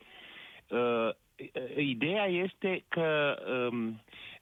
[0.68, 1.10] Uh,
[1.78, 3.36] Ideea este că
[3.72, 4.02] um,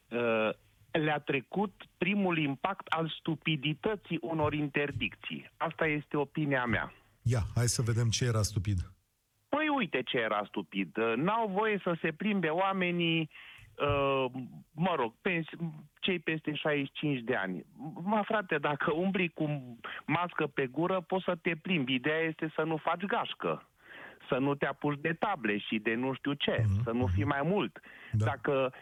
[0.09, 0.49] uh,
[0.91, 5.51] le-a trecut primul impact al stupidității unor interdicții.
[5.57, 6.93] Asta este opinia mea.
[7.21, 8.77] Ia, hai să vedem ce era stupid.
[9.79, 10.97] Păi uite ce era stupid.
[10.97, 13.29] Uh, N-au voie să se plimbe oamenii,
[13.77, 14.25] uh,
[14.75, 15.57] mă rog, pens-
[15.99, 17.65] cei peste 65 de ani.
[18.03, 21.93] Mă, frate, dacă umbli cu mască pe gură, poți să te plimbi.
[21.93, 23.67] Ideea este să nu faci gașcă.
[24.29, 27.23] Să nu te apuci de table și de nu știu ce, Mhm, să nu fii
[27.23, 27.79] mai mult.
[28.11, 28.25] Da.
[28.25, 28.73] Dacă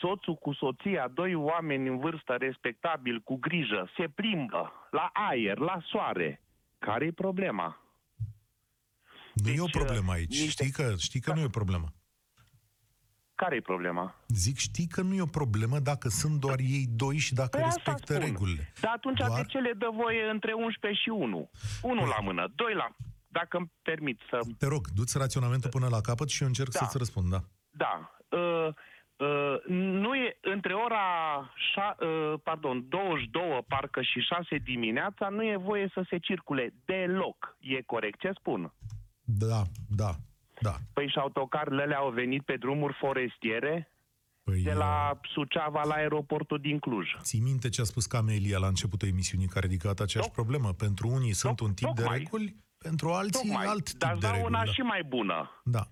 [0.00, 5.78] soțul cu soția, doi oameni în vârstă respectabil, cu grijă, se plimbă la aer, la
[5.82, 6.40] soare,
[6.78, 7.81] care e problema?
[9.34, 10.28] Nu e Deci, o problemă aici.
[10.40, 11.88] niște- Știi că, știi că nu e o problemă.
[13.34, 14.14] Care e problema?
[14.28, 17.62] Zic, știi că nu e o problemă dacă sunt doar ei doi și dacă Păi
[17.62, 18.26] asta respectă spun.
[18.26, 18.72] regulile.
[18.80, 21.50] Dar atunci Doar- de ce le dă voie între 11 și 1?
[21.82, 22.88] Unul la mână, doi la...
[23.28, 24.38] Dacă îmi permit să...
[24.58, 26.78] Te rog, du-ți raționamentul până la capăt și eu încerc Da.
[26.78, 27.40] să-ți răspund, da.
[27.70, 28.16] Da.
[28.28, 28.68] Uh,
[29.16, 30.98] uh, nu e între ora
[31.72, 37.56] șa, uh, pardon, 22 parcă și 6 dimineața nu e voie să se circule deloc.
[37.60, 38.72] E corect ce spun?
[39.38, 40.14] Da, da,
[40.60, 40.74] da.
[40.92, 43.92] Păi și autocarele au venit pe drumuri forestiere
[44.42, 47.06] Păi, de uh, la Suceava la aeroportul din Cluj.
[47.20, 50.72] Ții minte ce a spus Camelia la începutul emisiunii, care a ridicat aceeași Toc- problemă?
[50.72, 52.18] Pentru unii sunt un tip de tocmai.
[52.18, 54.52] reguli, pentru alții Tocmai, alt tip dar de dau reguli.
[54.54, 54.72] una da.
[54.72, 55.62] și mai bună.
[55.64, 55.86] da.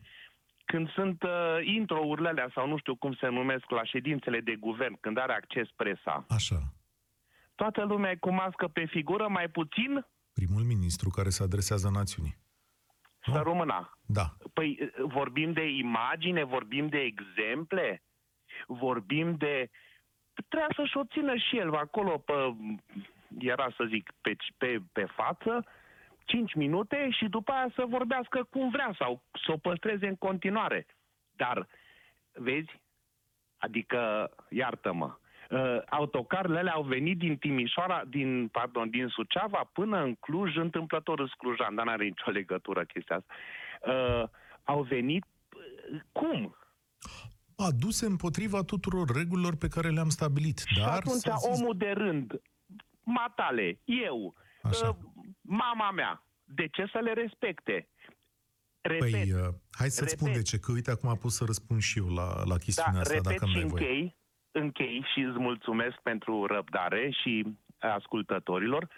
[0.64, 1.30] când sunt uh,
[1.76, 5.68] intro-urile alea, sau nu știu cum se numesc, la ședințele de guvern, când are acces
[5.76, 6.74] presa, Așa.
[7.54, 12.36] toată lumea e cu mască pe figură, mai puțin Primul ministru care se adresează națiunii.
[13.32, 13.98] Să rămâna.
[14.06, 14.36] Da.
[14.52, 18.02] Păi uh, vorbim de imagine, vorbim de exemple,
[18.66, 19.70] vorbim de...
[20.48, 22.32] Trebuia să-și o țină și el acolo pe,
[23.38, 25.66] era să zic, pe, pe, pe față,
[26.24, 30.86] 5 minute și după aia să vorbească cum vrea sau să o păstreze în continuare.
[31.36, 31.66] Dar,
[32.32, 32.80] vezi,
[33.58, 35.16] adică, iartă-mă,
[35.50, 41.20] uh, autocarele alea au venit din Timișoara, din, pardon, din Suceava până în Cluj, întâmplător
[41.20, 43.34] în Clujan, dar n-are nicio legătură chestia asta.
[43.92, 44.28] Uh,
[44.64, 45.24] au venit,
[45.92, 46.54] uh, cum?
[47.56, 50.58] Aduse împotriva tuturor regulilor pe care le-am stabilit.
[50.66, 52.40] și Dar atunci să zic- omul de rând,
[53.02, 54.88] matale, eu, Așa.
[54.88, 54.96] uh,
[55.40, 57.88] mama mea, de ce să le respecte?
[58.80, 60.42] Repet, Păi, uh, hai să-ți spun repet.
[60.42, 63.12] de ce, că uite, acum pot să răspund și eu la, la chestiunea da, asta,
[63.14, 63.82] repet dacă îmi și dai voie.
[63.88, 64.16] închei,
[64.52, 67.46] închei și îți mulțumesc pentru răbdare și
[67.78, 68.88] ascultătorilor.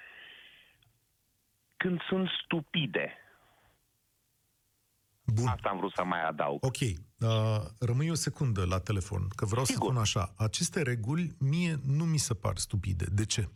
[1.76, 3.16] Când sunt stupide,
[5.24, 5.46] Bun.
[5.46, 6.64] asta am vrut să mai adaug.
[6.64, 7.28] Ok, uh,
[7.80, 9.80] rămâi o secundă la telefon, că vreau Sigur.
[9.80, 10.34] să spun așa.
[10.36, 13.04] Aceste reguli mie nu mi se par stupide.
[13.12, 13.48] De ce?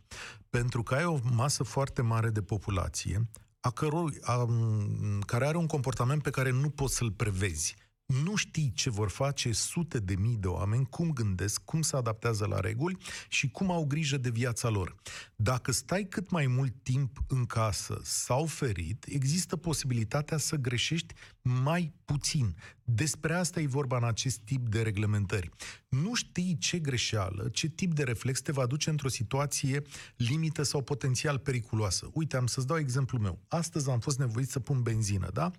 [0.49, 3.21] Pentru că ai o masă foarte mare de populație
[3.59, 7.75] a căror, a, m, care are un comportament pe care nu poți să-l prevezi.
[8.07, 12.45] Nu știi ce vor face sute de mii de oameni, cum gândesc, cum se adaptează
[12.45, 12.97] la reguli
[13.29, 14.95] și cum au grijă de viața lor.
[15.35, 21.93] Dacă stai cât mai mult timp în casă sau ferit, există posibilitatea să greșești mai
[22.05, 22.55] puțin.
[22.83, 25.49] Despre asta e vorba în acest tip de reglementări.
[25.89, 29.81] Nu știi ce greșeală, ce tip de reflex te va duce într-o situație
[30.15, 32.09] limită sau potențial periculoasă.
[32.13, 33.39] Uite, am să-ți dau exemplul meu.
[33.47, 35.51] Astăzi am fost nevoit să pun benzină, da?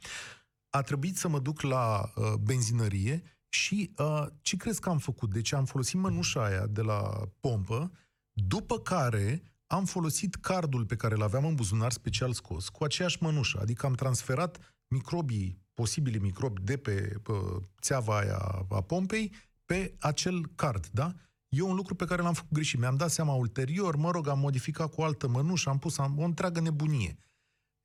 [0.71, 5.31] A trebuit să mă duc la uh, benzinărie și uh, ce crezi că am făcut?
[5.31, 7.91] Deci am folosit mănușa aia de la pompă,
[8.33, 13.19] după care am folosit cardul pe care îl aveam în buzunar special scos cu aceeași
[13.21, 19.33] mănușă, adică am transferat microbii, posibili microbi de pe uh, țeava aia a pompei
[19.65, 21.15] pe acel card, da?
[21.49, 22.79] E un lucru pe care l-am făcut greșit.
[22.79, 26.19] Mi-am dat seama ulterior, mă rog, am modificat cu o altă mănușă, am pus am,
[26.19, 27.19] o întreagă nebunie.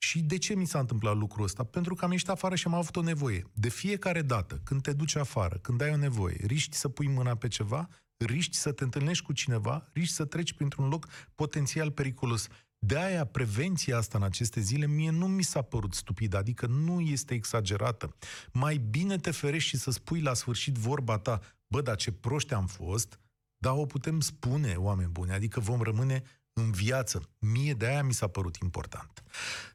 [0.04, 1.63] Și de ce mi s-a întâmplat lucrul ăsta?
[1.63, 3.44] Pentru că am ieșit afară și am avut o nevoie.
[3.54, 7.36] De fiecare dată, când te duci afară, când ai o nevoie, riști să pui mâna
[7.36, 7.88] pe ceva,
[8.18, 12.48] riști să te întâlnești cu cineva, riști să treci printr-un loc potențial periculos.
[12.78, 17.00] De aia, prevenția asta în aceste zile, mie nu mi s-a părut stupidă, adică nu
[17.00, 18.16] este exagerată.
[18.52, 22.54] Mai bine te ferești și să spui la sfârșit vorba ta, bă, dar ce proști
[22.54, 23.20] am fost,
[23.58, 27.30] dar o putem spune, oameni buni, adică vom rămâne în viață.
[27.54, 29.24] Mie de aia mi s-a părut important.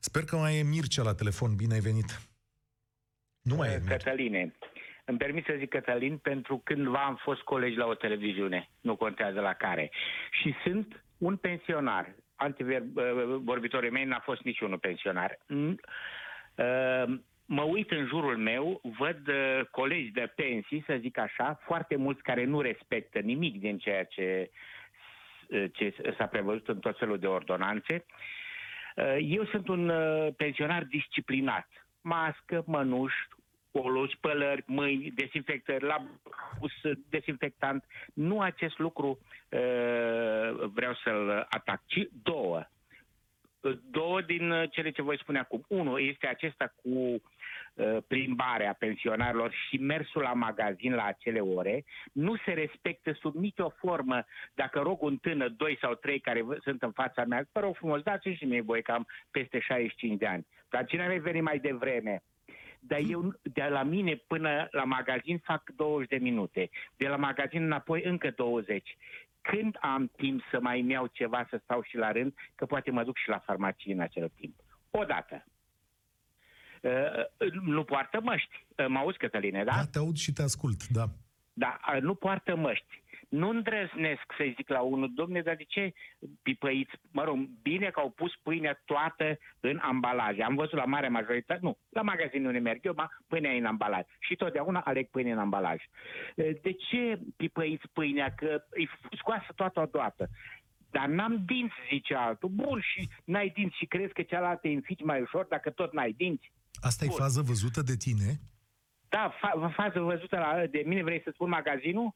[0.01, 1.57] Sper că mai e Mircea la telefon.
[1.57, 2.21] Bine ai venit.
[3.43, 3.97] Nu mai e Mircea.
[3.97, 4.55] Cătăline,
[5.05, 9.41] Îmi permit să zic Cătălin, pentru cândva am fost colegi la o televiziune, nu contează
[9.41, 9.91] la care.
[10.31, 12.15] Și sunt un pensionar.
[12.37, 15.39] Antivorbitorii mei n-a fost niciunul pensionar.
[15.47, 15.81] Mm,
[16.55, 21.97] uh, mă uit în jurul meu, văd uh, colegi de pensii, să zic așa, foarte
[21.97, 24.59] mulți care nu respectă nimic din ceea ce, uh,
[25.73, 28.05] ce s-a prevăzut în tot felul de ordonanțe.
[29.21, 29.93] Eu sunt un
[30.37, 31.69] pensionar disciplinat.
[32.01, 33.29] Mască, mănuși,
[33.71, 36.07] polo, spălări, mâini, desinfectări, la
[36.59, 36.73] pus
[37.09, 37.85] desinfectant.
[38.15, 42.63] Nu acest lucru uh, vreau să-l atac, ci două.
[43.91, 45.65] Două din cele ce voi spune acum.
[45.69, 47.21] Unul este acesta cu uh,
[48.07, 51.85] plimbarea pensionarilor și mersul la magazin la acele ore.
[52.13, 56.83] Nu se respectă sub nicio formă dacă rog un tânăr, doi sau trei care sunt
[56.83, 60.27] în fața mea, vă rog frumos, dați și mie voi că am peste 65 de
[60.27, 60.47] ani.
[60.69, 62.23] Dar cine ar veni mai devreme?
[62.81, 67.63] dar eu de la mine până la magazin fac 20 de minute, de la magazin
[67.63, 68.97] înapoi încă 20.
[69.41, 73.05] Când am timp să mai iau ceva, să stau și la rând, că poate mă
[73.05, 74.55] duc și la farmacie în acel timp.
[74.91, 75.45] Odată.
[76.83, 78.67] Uh, nu poartă măști.
[78.77, 79.73] Uh, mă auzi, Cătăline, da?
[79.73, 81.05] Da, te aud și te ascult, da.
[81.53, 85.93] Da, uh, nu poartă măști nu îndrăznesc să-i zic la unul, domne, dar de ce
[86.43, 86.91] pipăiți?
[87.13, 90.43] Mă rog, bine că au pus pâinea toată în ambalaje.
[90.43, 94.05] Am văzut la mare majoritate, nu, la magazin unde merg eu, ma, pâinea în ambalaj.
[94.19, 95.83] Și totdeauna aleg pâine în ambalaj.
[96.37, 98.35] De ce pipăiți pâinea?
[98.37, 98.85] Că e
[99.19, 100.29] scoasă toată odată.
[100.91, 102.49] Dar n-am dinți, zice altul.
[102.49, 106.13] Bun, și n-ai dinți și crezi că cealaltă e înfici mai ușor dacă tot n-ai
[106.13, 106.53] dinți?
[106.81, 107.15] Asta Bun.
[107.15, 108.41] e fază văzută de tine?
[109.09, 111.03] Da, fa- fază văzută la, de mine.
[111.03, 112.15] Vrei să spun magazinul?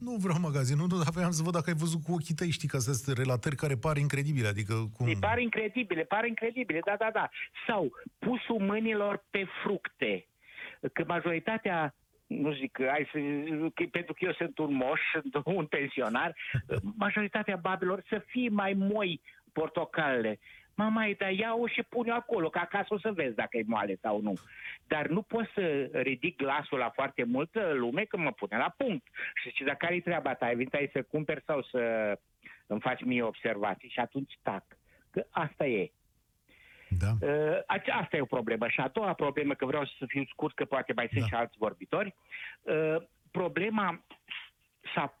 [0.00, 2.68] Nu vreau magazinul, nu, dar voiam să văd dacă ai văzut cu ochii tăi, știi,
[2.68, 5.06] că sunt relatări care par incredibile, adică cum...
[5.06, 7.28] E par incredibile, par incredibile, da, da, da.
[7.66, 10.26] Sau pusul mâinilor pe fructe.
[10.92, 11.94] Că majoritatea
[12.26, 13.18] nu zic, hai să,
[13.90, 15.00] pentru că eu sunt un moș,
[15.32, 16.36] sunt un pensionar,
[16.96, 19.20] majoritatea babilor să fie mai moi
[19.52, 20.38] portocalele.
[20.74, 24.20] Mama, dar ia-o și pune acolo, ca acasă o să vezi dacă e moale sau
[24.20, 24.34] nu.
[24.86, 29.06] Dar nu pot să ridic glasul la foarte multă lume că mă pune la punct.
[29.34, 30.46] Și zice, dar care-i treaba ta?
[30.46, 32.14] Ai venit aici să cumperi sau să
[32.66, 33.88] îmi faci mie observații?
[33.88, 34.64] Și atunci tac.
[35.10, 35.92] Că asta e.
[36.88, 37.26] Da.
[37.26, 37.58] Uh,
[38.00, 38.68] asta e o problemă.
[38.68, 41.26] Și a doua problemă, că vreau să fiu scurt, că poate mai sunt da.
[41.26, 42.14] și alți vorbitori,
[42.62, 42.96] uh,
[43.30, 44.04] problema
[44.94, 45.18] s-a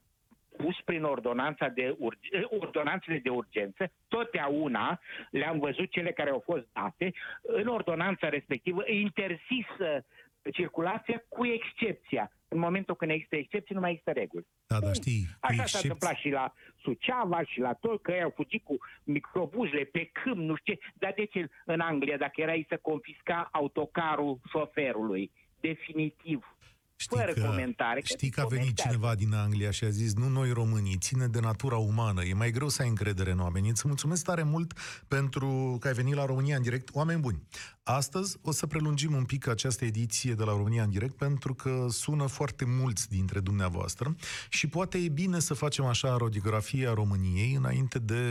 [0.56, 6.42] pus prin ordonanța de urg- eh, ordonanțele de urgență, totdeauna le-am văzut cele care au
[6.44, 7.12] fost date,
[7.42, 10.04] în ordonanța respectivă interzisă
[10.52, 12.32] circulația cu excepția.
[12.48, 14.46] În momentul când există excepții, nu mai există reguli.
[14.66, 15.26] Da, da, știi.
[15.40, 15.72] Așa excepți...
[15.72, 20.10] s-a întâmplat și la Suceava și la tot, că ei au fugit cu microbuzele pe
[20.12, 20.80] câmp, nu știu ce.
[20.94, 25.30] Dar de ce în Anglia, dacă erai să confisca autocarul șoferului?
[25.60, 26.53] Definitiv.
[26.96, 28.00] Știi fără că, comentare.
[28.04, 31.40] Știi că a venit cineva din Anglia și a zis, nu noi românii, ține de
[31.40, 33.68] natura umană, e mai greu să ai încredere în oameni.
[33.68, 34.78] Îți mulțumesc tare mult
[35.08, 36.88] pentru că ai venit la România în direct.
[36.92, 37.42] Oameni buni,
[37.82, 41.86] astăzi o să prelungim un pic această ediție de la România în direct pentru că
[41.90, 44.16] sună foarte mulți dintre dumneavoastră
[44.48, 48.22] și poate e bine să facem așa radiografia României înainte de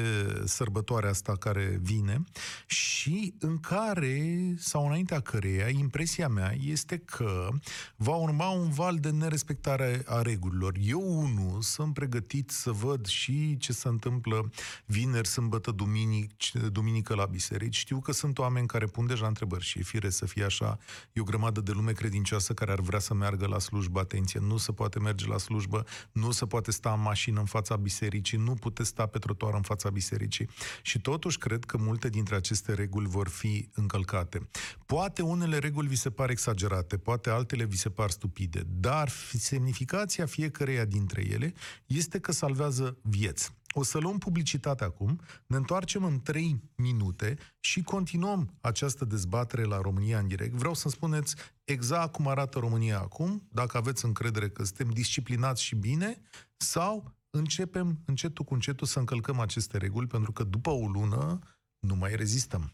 [0.46, 2.24] sărbătoarea asta care vine
[2.66, 7.50] și în care, sau înaintea căreia, impresia mea este că
[7.96, 10.74] va urma un val de nerespectare a regulilor.
[10.82, 14.50] Eu, unul, sunt pregătit să văd și ce se întâmplă
[14.86, 16.32] vineri, sâmbătă, duminic,
[16.72, 17.76] duminică la biserici.
[17.76, 20.78] Știu că sunt oameni care pun deja întrebări și e fire să fie așa.
[21.14, 24.00] E o grămadă de lume credincioasă care ar vrea să meargă la slujbă.
[24.00, 27.76] Atenție, nu se poate merge la slujbă, nu se poate sta în mașină în fața
[27.76, 30.50] bisericii, nu puteți sta pe trotuar în fața bisericii.
[30.82, 34.50] Și totuși cred că multe dintre aceste reguli vor fi încălcate.
[34.86, 39.10] Poate unele reguli vi se par exagerate, poate altele vi se par stupide stupide, dar
[39.38, 41.54] semnificația fiecăreia dintre ele
[41.86, 43.52] este că salvează vieți.
[43.76, 49.82] O să luăm publicitate acum, ne întoarcem în 3 minute și continuăm această dezbatere la
[49.82, 50.54] România în direct.
[50.54, 55.76] Vreau să spuneți exact cum arată România acum, dacă aveți încredere că suntem disciplinați și
[55.76, 56.22] bine,
[56.58, 61.40] sau începem încetul cu încetul să încălcăm aceste reguli, pentru că după o lună
[61.80, 62.74] nu mai rezistăm.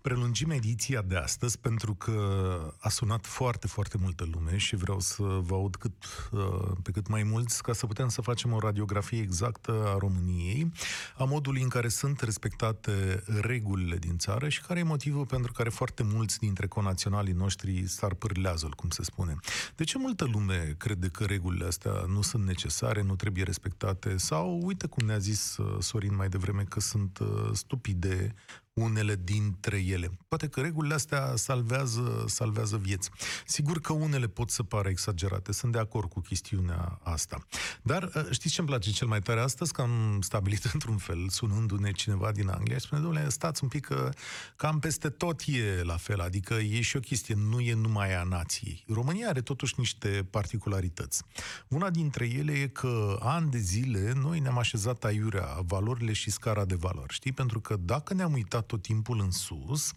[0.00, 2.12] Prelungim ediția de astăzi pentru că
[2.80, 5.92] a sunat foarte, foarte multă lume și vreau să vă aud cât,
[6.30, 10.72] uh, pe cât mai mulți ca să putem să facem o radiografie exactă a României,
[11.16, 15.68] a modului în care sunt respectate regulile din țară și care e motivul pentru care
[15.68, 19.34] foarte mulți dintre conaționalii noștri s-ar pârlează, cum se spune.
[19.76, 24.60] De ce multă lume crede că regulile astea nu sunt necesare, nu trebuie respectate sau,
[24.62, 28.34] uite cum ne-a zis uh, Sorin mai devreme, că sunt uh, stupide,
[28.78, 30.10] unele dintre ele.
[30.28, 33.10] Poate că regulile astea salvează, salvează vieți.
[33.46, 37.38] Sigur că unele pot să pară exagerate, sunt de acord cu chestiunea asta.
[37.82, 39.72] Dar uh, știți ce îmi place cel mai tare astăzi?
[39.72, 43.86] Că am stabilit într-un fel, sunându-ne cineva din Anglia, și spune, domnule, stați un pic
[43.86, 44.10] că
[44.56, 48.22] cam peste tot e la fel, adică e și o chestie, nu e numai a
[48.22, 48.84] nației.
[48.88, 51.22] România are totuși niște particularități.
[51.68, 56.64] Una dintre ele e că ani de zile noi ne-am așezat aiurea valorile și scara
[56.64, 57.32] de valori, știi?
[57.32, 59.92] Pentru că dacă ne-am uitat tot timpul în sus,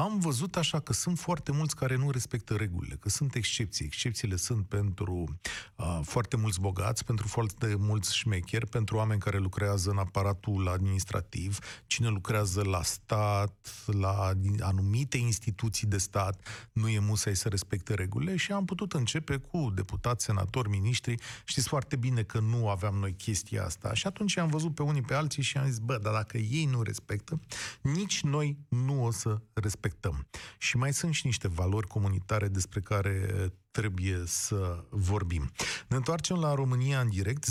[0.00, 3.84] am văzut așa că sunt foarte mulți care nu respectă regulile, că sunt excepții.
[3.84, 5.38] Excepțiile sunt pentru
[5.76, 11.58] uh, foarte mulți bogați, pentru foarte mulți șmecheri, pentru oameni care lucrează în aparatul administrativ,
[11.86, 18.36] cine lucrează la stat, la anumite instituții de stat, nu e musai să respecte regulile
[18.36, 21.14] și am putut începe cu deputați, senatori, miniștri.
[21.44, 23.94] Știți foarte bine că nu aveam noi chestia asta.
[23.94, 26.64] Și atunci am văzut pe unii pe alții și am zis, bă, dar dacă ei
[26.64, 27.40] nu respectă,
[27.80, 29.88] nici noi nu o să respectăm.
[30.58, 35.50] Și mai sunt și niște valori comunitare despre care trebuie să vorbim.
[35.88, 37.44] Ne întoarcem la România în direct,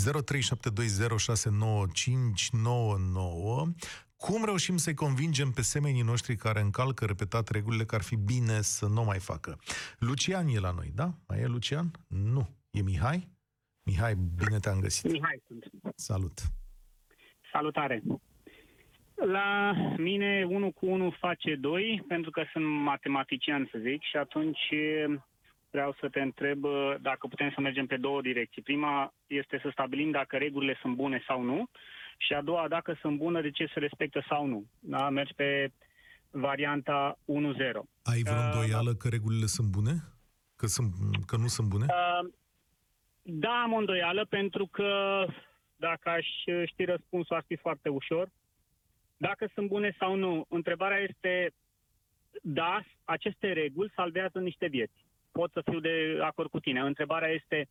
[4.16, 8.60] Cum reușim să-i convingem pe semenii noștri care încalcă repetat regulile că ar fi bine
[8.60, 9.58] să nu mai facă?
[9.98, 11.14] Lucian e la noi, da?
[11.26, 11.90] Mai e Lucian?
[12.06, 12.48] Nu.
[12.70, 13.28] E Mihai?
[13.82, 15.10] Mihai, bine te-am găsit.
[15.10, 15.70] Mihai sunt.
[15.94, 16.40] Salut.
[17.52, 18.02] Salutare.
[19.26, 24.74] La mine 1 cu 1 face 2, pentru că sunt matematician, să zic, și atunci
[25.70, 26.64] vreau să te întreb
[27.00, 28.62] dacă putem să mergem pe două direcții.
[28.62, 31.68] Prima este să stabilim dacă regulile sunt bune sau nu
[32.26, 34.64] și a doua, dacă sunt bune, de ce se respectă sau nu.
[34.78, 35.08] Da?
[35.08, 35.72] Mergi pe
[36.30, 37.24] varianta 1-0.
[38.02, 39.92] Ai vreo îndoială uh, că regulile sunt bune?
[40.56, 40.92] Că, sunt,
[41.26, 41.86] că nu sunt bune?
[41.88, 42.28] Uh,
[43.22, 45.24] da, am o îndoială, pentru că
[45.76, 46.26] dacă aș
[46.64, 48.28] ști răspunsul, ar fi foarte ușor.
[49.26, 51.52] Dacă sunt bune sau nu, întrebarea este,
[52.42, 55.04] da, aceste reguli salvează niște vieți.
[55.32, 56.80] Pot să fiu de acord cu tine.
[56.80, 57.68] Întrebarea este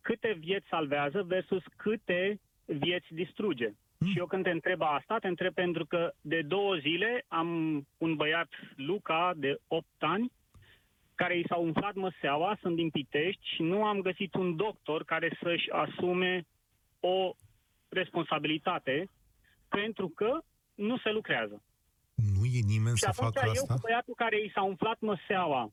[0.00, 3.68] câte vieți salvează versus câte vieți distruge.
[3.98, 4.08] Mm.
[4.08, 8.14] Și eu când te întreb asta, te întreb pentru că de două zile am un
[8.14, 10.32] băiat, Luca, de 8 ani,
[11.14, 15.38] care i s-a umflat măseaua, sunt din Pitești și nu am găsit un doctor care
[15.42, 16.46] să-și asume
[17.00, 17.32] o
[17.88, 19.08] responsabilitate
[19.68, 20.38] pentru că
[20.78, 21.62] nu se lucrează.
[22.14, 23.74] Nu e nimeni și să facă eu, asta?
[23.74, 25.72] cu băiatul care i s-a umflat măseaua,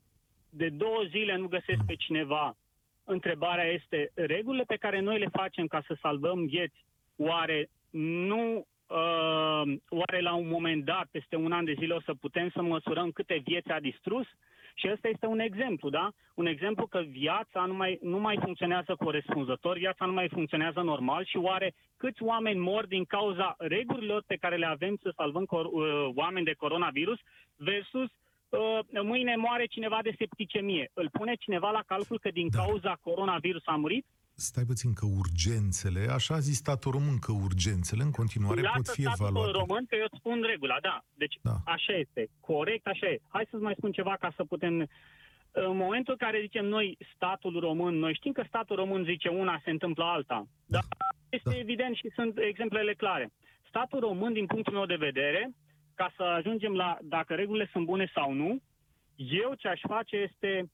[0.50, 1.86] de două zile nu găsesc mm.
[1.86, 2.56] pe cineva,
[3.04, 6.84] întrebarea este, regulile pe care noi le facem ca să salvăm vieți,
[7.16, 12.14] oare nu uh, oare la un moment dat, peste un an de zile, o să
[12.14, 14.26] putem să măsurăm câte vieți a distrus?
[14.78, 16.10] Și ăsta este un exemplu, da?
[16.34, 21.24] Un exemplu că viața nu mai, nu mai funcționează corespunzător, viața nu mai funcționează normal
[21.24, 25.70] și oare câți oameni mor din cauza regulilor pe care le avem să salvăm cor-
[25.72, 27.18] uh, oameni de coronavirus
[27.56, 28.10] versus
[28.48, 30.90] uh, mâine moare cineva de septicemie.
[30.94, 32.58] Îl pune cineva la calcul că din da.
[32.58, 34.06] cauza coronavirus a murit?
[34.36, 38.88] Stai puțin că urgențele, așa a zis statul român că urgențele în continuare Lasă pot
[38.88, 39.50] fi evaluate.
[39.50, 41.04] român că eu îți spun regula, da.
[41.14, 41.56] Deci da.
[41.64, 43.20] așa este, corect, așa e.
[43.28, 44.88] Hai să-ți mai spun ceva ca să putem...
[45.50, 49.60] În momentul în care zicem noi statul român, noi știm că statul român zice una,
[49.64, 50.46] se întâmplă alta.
[50.66, 50.78] Da.
[50.78, 50.88] Dar
[51.28, 51.58] este da.
[51.58, 53.32] evident și sunt exemplele clare.
[53.68, 55.50] Statul român, din punctul meu de vedere,
[55.94, 58.60] ca să ajungem la dacă regulile sunt bune sau nu,
[59.14, 60.70] eu ce aș face este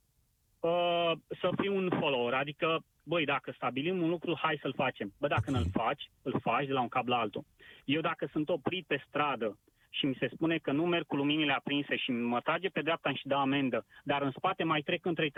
[0.61, 5.13] uh, să fiu un follower, adică băi, dacă stabilim un lucru, hai să-l facem.
[5.21, 7.45] Bă, dacă nu-l faci, îl faci de la un cap la altul.
[7.85, 9.59] Eu dacă sunt oprit pe stradă
[9.95, 13.13] și mi se spune că nu merg cu luminile aprinse și mă trage pe dreapta
[13.13, 15.31] și dă amendă, dar în spate mai trec între 3-4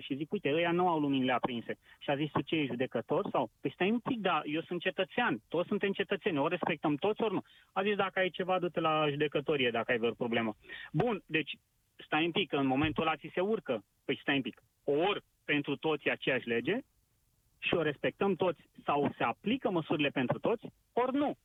[0.00, 1.78] și zic, uite, ăia nu au luminile aprinse.
[1.98, 3.28] Și a zis, tu ce, ești judecător?
[3.30, 7.22] Sau, păi stai un pic, da, eu sunt cetățean, toți suntem cetățeni, o respectăm toți
[7.22, 7.42] ori nu.
[7.72, 10.56] A zis, dacă ai ceva, du-te la judecătorie, dacă ai vreo problemă.
[10.92, 11.56] Bun, deci,
[11.96, 13.84] stai un pic, că în momentul ăla ți se urcă.
[14.04, 14.62] Păi stai un pic.
[14.84, 16.80] Ori pentru toți aceeași lege,
[17.58, 21.36] și o respectăm toți sau se aplică măsurile pentru toți, ori nu.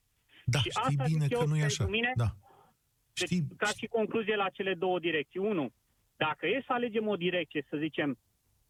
[0.45, 1.85] Da, și știi asta bine că nu e așa.
[1.85, 2.29] Mine, da.
[3.13, 3.43] Deci, știi...
[3.57, 5.39] Ca și concluzie la cele două direcții.
[5.39, 5.71] Unu,
[6.15, 8.17] dacă e să alegem o direcție, să zicem,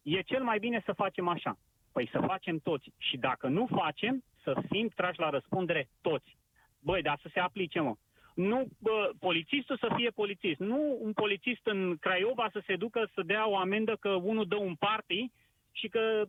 [0.02, 1.58] e cel mai bine să facem așa.
[1.92, 2.92] Păi să facem toți.
[2.98, 6.36] Și dacă nu facem, să fim trași la răspundere toți.
[6.78, 7.94] Băi, dar să se aplice, mă.
[8.34, 13.22] Nu bă, polițistul să fie polițist, nu un polițist în Craiova să se ducă să
[13.22, 15.30] dea o amendă că unul dă un party
[15.76, 16.24] și că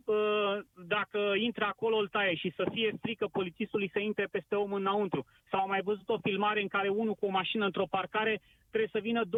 [0.86, 5.26] dacă intră acolo îl taie și să fie frică polițistului să intre peste om înăuntru.
[5.52, 8.90] Sau am mai văzut o filmare în care unul cu o mașină într-o parcare trebuie
[8.94, 9.30] să vină 20-30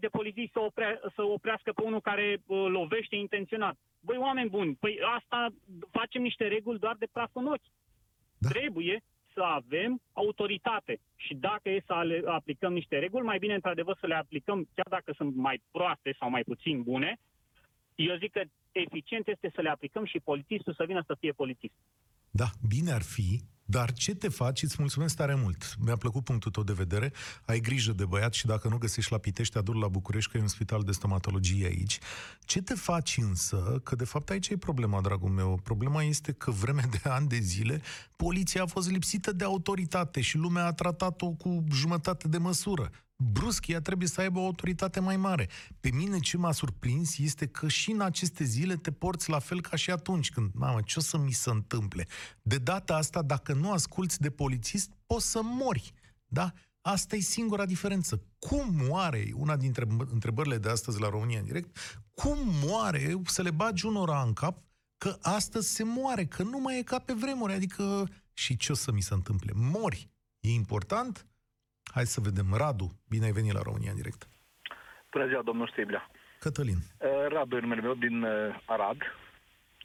[0.00, 3.76] de polițiști să, opre, să oprească pe unul care lovește intenționat.
[4.00, 5.48] Băi, oameni buni, păi asta
[5.90, 7.70] facem niște reguli doar de praf în ochi.
[8.38, 8.48] Da.
[8.48, 9.02] Trebuie
[9.34, 11.00] să avem autoritate.
[11.16, 14.86] Și dacă e să le aplicăm niște reguli, mai bine, într-adevăr, să le aplicăm, chiar
[14.88, 17.18] dacă sunt mai proaste sau mai puțin bune,
[17.94, 18.42] eu zic că
[18.72, 21.74] eficient este să le aplicăm și polițistul să vină să fie polițist.
[22.30, 24.62] Da, bine ar fi, dar ce te faci?
[24.62, 25.74] Îți mulțumesc tare mult.
[25.84, 27.12] Mi-a plăcut punctul tău de vedere.
[27.46, 30.40] Ai grijă de băiat și dacă nu găsești la Pitești, adur la București, că e
[30.40, 31.98] un spital de stomatologie aici.
[32.44, 33.80] Ce te faci însă?
[33.84, 35.60] Că de fapt aici e problema, dragul meu.
[35.62, 37.80] Problema este că vreme de ani de zile
[38.16, 42.90] poliția a fost lipsită de autoritate și lumea a tratat-o cu jumătate de măsură
[43.32, 45.48] brusc ea trebuie să aibă o autoritate mai mare.
[45.80, 49.60] Pe mine ce m-a surprins este că și în aceste zile te porți la fel
[49.60, 52.06] ca și atunci când, mamă, ce o să mi se întâmple?
[52.42, 55.92] De data asta, dacă nu asculți de polițist, poți să mori.
[56.26, 56.52] Da?
[56.80, 58.22] Asta e singura diferență.
[58.38, 61.76] Cum moare, una dintre întrebările de astăzi la România în direct,
[62.14, 64.62] cum moare să le bagi unora în cap
[64.98, 68.74] că astăzi se moare, că nu mai e ca pe vremuri, adică și ce o
[68.74, 69.52] să mi se întâmple?
[69.54, 70.10] Mori.
[70.40, 71.26] E important?
[71.92, 72.46] Hai să vedem.
[72.56, 74.28] Radu, bine ai venit la România în direct.
[75.10, 76.10] Bună ziua, domnul Striblea.
[76.38, 76.76] Cătălin.
[76.76, 78.98] Uh, Radu e numele meu din uh, Arad,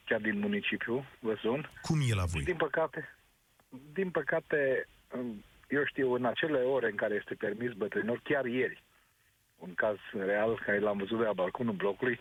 [0.05, 1.69] chiar din municipiu, Văzun.
[1.81, 2.43] Cum e la voi?
[2.43, 3.15] Din păcate,
[3.93, 8.83] din păcate, um, eu știu, în acele ore în care este permis bătrânilor, chiar ieri,
[9.57, 12.19] un caz real care l-am văzut de la balconul blocului,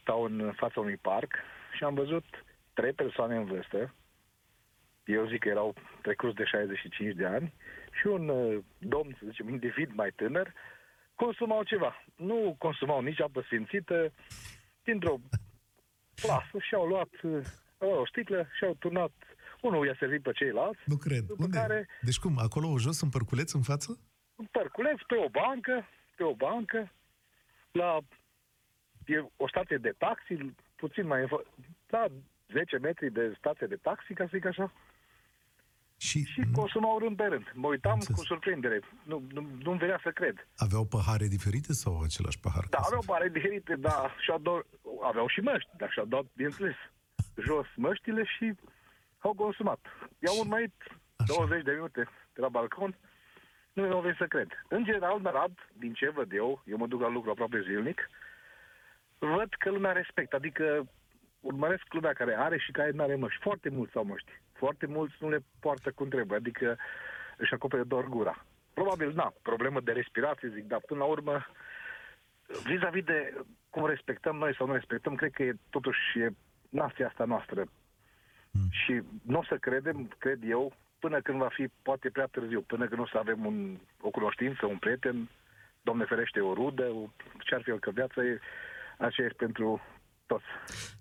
[0.00, 1.32] stau în fața unui parc
[1.76, 2.24] și am văzut
[2.72, 3.94] trei persoane în vârstă,
[5.04, 5.74] eu zic că erau
[6.06, 7.54] trecuți de 65 de ani,
[7.98, 10.52] și un uh, domn, să zicem, individ mai tânăr,
[11.14, 11.92] consumau ceva.
[12.16, 14.12] Nu consumau nici apă sfințită,
[14.82, 15.16] dintr-o
[16.22, 17.46] plasă și-au luat uh,
[17.78, 19.12] o sticlă și-au turnat
[19.60, 20.80] unul i-a servit pe ceilalți.
[20.86, 21.24] Nu cred.
[21.36, 21.58] Unde?
[21.58, 21.88] Care...
[22.00, 22.38] Deci cum?
[22.38, 23.98] Acolo jos, în părculeț, în față?
[24.34, 25.86] În părculeț, pe o bancă,
[26.16, 26.92] pe o bancă,
[27.70, 27.98] la
[29.06, 30.34] e o stație de taxi,
[30.76, 31.28] puțin mai...
[31.86, 32.06] La
[32.52, 34.72] 10 metri de stație de taxi, ca să zic așa.
[35.96, 37.52] Și, și consumau rând pe rând.
[37.54, 38.80] Mă uitam cu surprindere.
[39.02, 40.48] Nu, nu, nu-mi venea să cred.
[40.56, 42.64] Aveau pahare diferite sau același pahar?
[42.70, 44.14] Da, aveau pahare diferite, da.
[44.20, 44.66] Și-au dat,
[45.02, 46.74] aveau și măști, dar și-au dat, bineînțeles,
[47.46, 48.54] jos măștile și
[49.18, 49.80] au consumat.
[50.18, 50.74] I-au urmărit
[51.26, 52.96] 20 de minute de la balcon.
[53.72, 54.48] Nu mi-au venit să cred.
[54.68, 58.10] În general, în Arad, din ce văd eu, eu mă duc la lucru aproape zilnic,
[59.18, 60.36] văd că lumea respectă.
[60.36, 60.84] Adică
[61.40, 63.42] urmăresc lumea care are și care nu are măști.
[63.42, 64.30] Foarte mulți au măști
[64.64, 66.76] foarte mulți nu le poartă cum trebuie, adică
[67.36, 68.44] își acopere doar gura.
[68.74, 71.46] Probabil, da, problemă de respirație, zic, dar până la urmă,
[72.64, 73.34] vis-a-vis de
[73.70, 76.28] cum respectăm noi sau nu respectăm, cred că e totuși e
[76.68, 77.60] nația asta noastră.
[78.50, 78.68] Mm.
[78.70, 82.86] Și nu o să credem, cred eu, până când va fi poate prea târziu, până
[82.86, 85.28] când o să avem un, o cunoștință, un prieten,
[85.82, 88.40] Doamne ferește, o rudă, ce ar fi el, că viața e
[88.98, 89.80] aceea pentru
[90.26, 90.44] toți.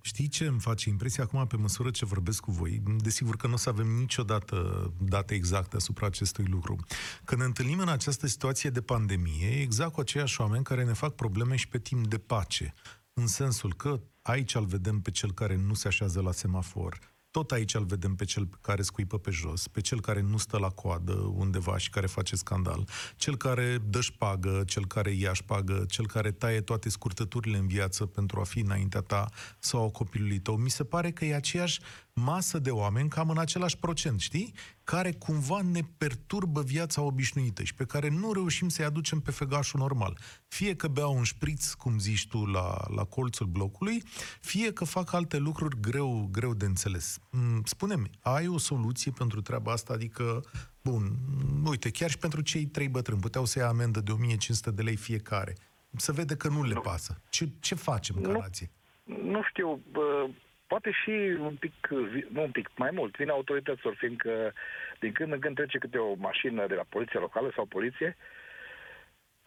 [0.01, 2.81] Știi ce îmi face impresia acum pe măsură ce vorbesc cu voi?
[2.97, 6.75] Desigur că nu o să avem niciodată date exacte asupra acestui lucru.
[7.23, 11.15] Când ne întâlnim în această situație de pandemie, exact cu aceiași oameni care ne fac
[11.15, 12.73] probleme și pe timp de pace.
[13.13, 16.99] În sensul că aici îl vedem pe cel care nu se așează la semafor,
[17.33, 20.57] tot aici îl vedem pe cel care scuipă pe jos, pe cel care nu stă
[20.57, 25.85] la coadă undeva și care face scandal, cel care dă șpagă, cel care ia șpagă,
[25.87, 29.29] cel care taie toate scurtăturile în viață pentru a fi înaintea ta
[29.59, 30.55] sau a copilului tău.
[30.55, 31.79] Mi se pare că e aceeași
[32.13, 34.53] masă de oameni cam în același procent, știi?
[34.83, 39.79] Care cumva ne perturbă viața obișnuită și pe care nu reușim să-i aducem pe fegașul
[39.79, 40.17] normal.
[40.47, 44.03] Fie că beau un șpriț, cum zici tu, la, la colțul blocului,
[44.41, 47.19] fie că fac alte lucruri greu, greu de înțeles.
[47.31, 49.93] Mm, spune-mi, ai o soluție pentru treaba asta?
[49.93, 50.41] Adică,
[50.83, 51.17] bun,
[51.65, 54.95] uite, chiar și pentru cei trei bătrâni, puteau să ia amendă de 1500 de lei
[54.95, 55.55] fiecare.
[55.97, 57.21] Se vede că nu le pasă.
[57.29, 58.71] Ce, ce facem ca nație?
[59.03, 60.27] Nu știu, bă,
[60.73, 61.87] poate și un pic,
[62.29, 64.53] nu un pic, mai mult, vine autorităților, fiindcă
[64.99, 68.15] din când în când trece câte o mașină de la poliția locală sau poliție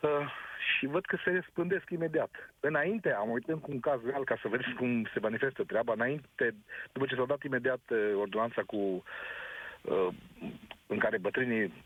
[0.00, 0.26] uh,
[0.66, 2.54] și văd că se răspândesc imediat.
[2.60, 6.54] Înainte, am uitat cu un caz real ca să vedeți cum se manifestă treaba, înainte,
[6.92, 8.76] după ce s-a dat imediat uh, ordonanța cu
[9.82, 10.08] uh,
[10.86, 11.84] în care bătrânii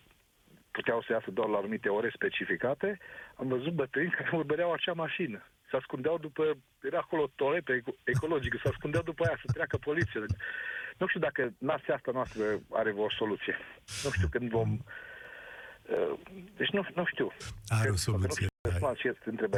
[0.71, 2.99] puteau să iasă doar la anumite ore specificate,
[3.35, 7.73] am văzut bătrâni care urmăreau acea mașină se ascundeau după, era acolo toaletă
[8.05, 10.21] ecologică, se ascundeau după aia să treacă poliția.
[10.99, 13.57] Nu știu dacă nația asta noastră are o soluție.
[14.05, 14.79] Nu știu când vom...
[15.83, 16.19] Uh,
[16.57, 17.33] deci nu, nu știu.
[17.69, 18.49] Are o soluție.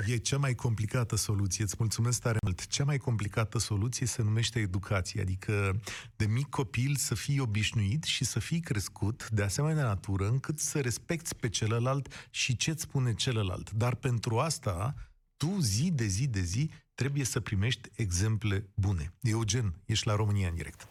[0.06, 1.64] E cea mai complicată soluție.
[1.64, 2.66] Îți mulțumesc tare mult.
[2.66, 5.80] Cea mai complicată soluție se numește educație, adică
[6.16, 10.80] de mic copil să fii obișnuit și să fii crescut de asemenea natură încât să
[10.80, 13.70] respecti pe celălalt și ce-ți spune celălalt.
[13.70, 14.94] Dar pentru asta,
[15.42, 19.12] tu zi de zi de zi trebuie să primești exemple bune.
[19.20, 20.88] Eugen, ești la România în direct.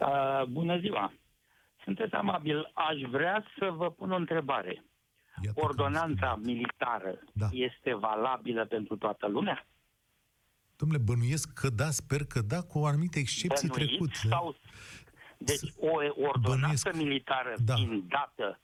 [0.00, 1.12] Uh, bună ziua!
[1.84, 2.70] Sunteți amabil.
[2.74, 4.84] Aș vrea să vă pun o întrebare.
[5.42, 7.48] Iată Ordonanța militară da.
[7.52, 9.66] este valabilă pentru toată lumea?
[10.76, 14.14] Domnule, bănuiesc că da, sper că da, cu o anumită excepții trecut.
[14.14, 14.56] Sau...
[15.38, 15.90] Deci o
[16.28, 16.94] ordonanță bănuiesc...
[16.94, 17.74] militară da.
[17.74, 18.60] fiind dată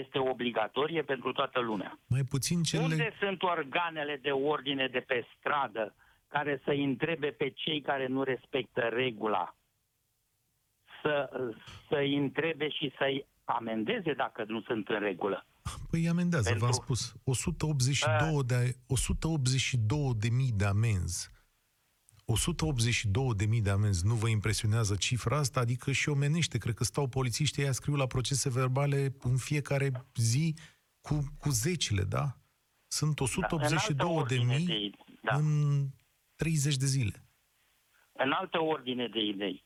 [0.00, 1.98] este obligatorie pentru toată lumea.
[2.06, 2.82] Mai puțin cele...
[2.82, 5.94] Unde sunt organele de ordine de pe stradă
[6.28, 9.56] care să întrebe pe cei care nu respectă regula
[11.02, 11.30] să,
[11.88, 15.46] să-i întrebe și să-i amendeze dacă nu sunt în regulă?
[15.90, 16.64] Păi amendează, Pentru...
[16.64, 17.14] v-am spus.
[17.24, 21.30] 182 uh, de, 182 de mii de amenzi.
[22.24, 24.06] 182 de mii de amenzi.
[24.06, 25.60] Nu vă impresionează cifra asta?
[25.60, 26.58] Adică și omenește.
[26.58, 30.54] Cred că stau polițiștii, ăia scriu la procese verbale în fiecare zi
[31.00, 32.36] cu, cu zecile, da?
[32.86, 34.90] Sunt 182 da, de mii de,
[35.22, 35.36] da.
[35.36, 35.86] în
[36.36, 37.26] 30 de zile.
[38.12, 39.64] În altă ordine de idei.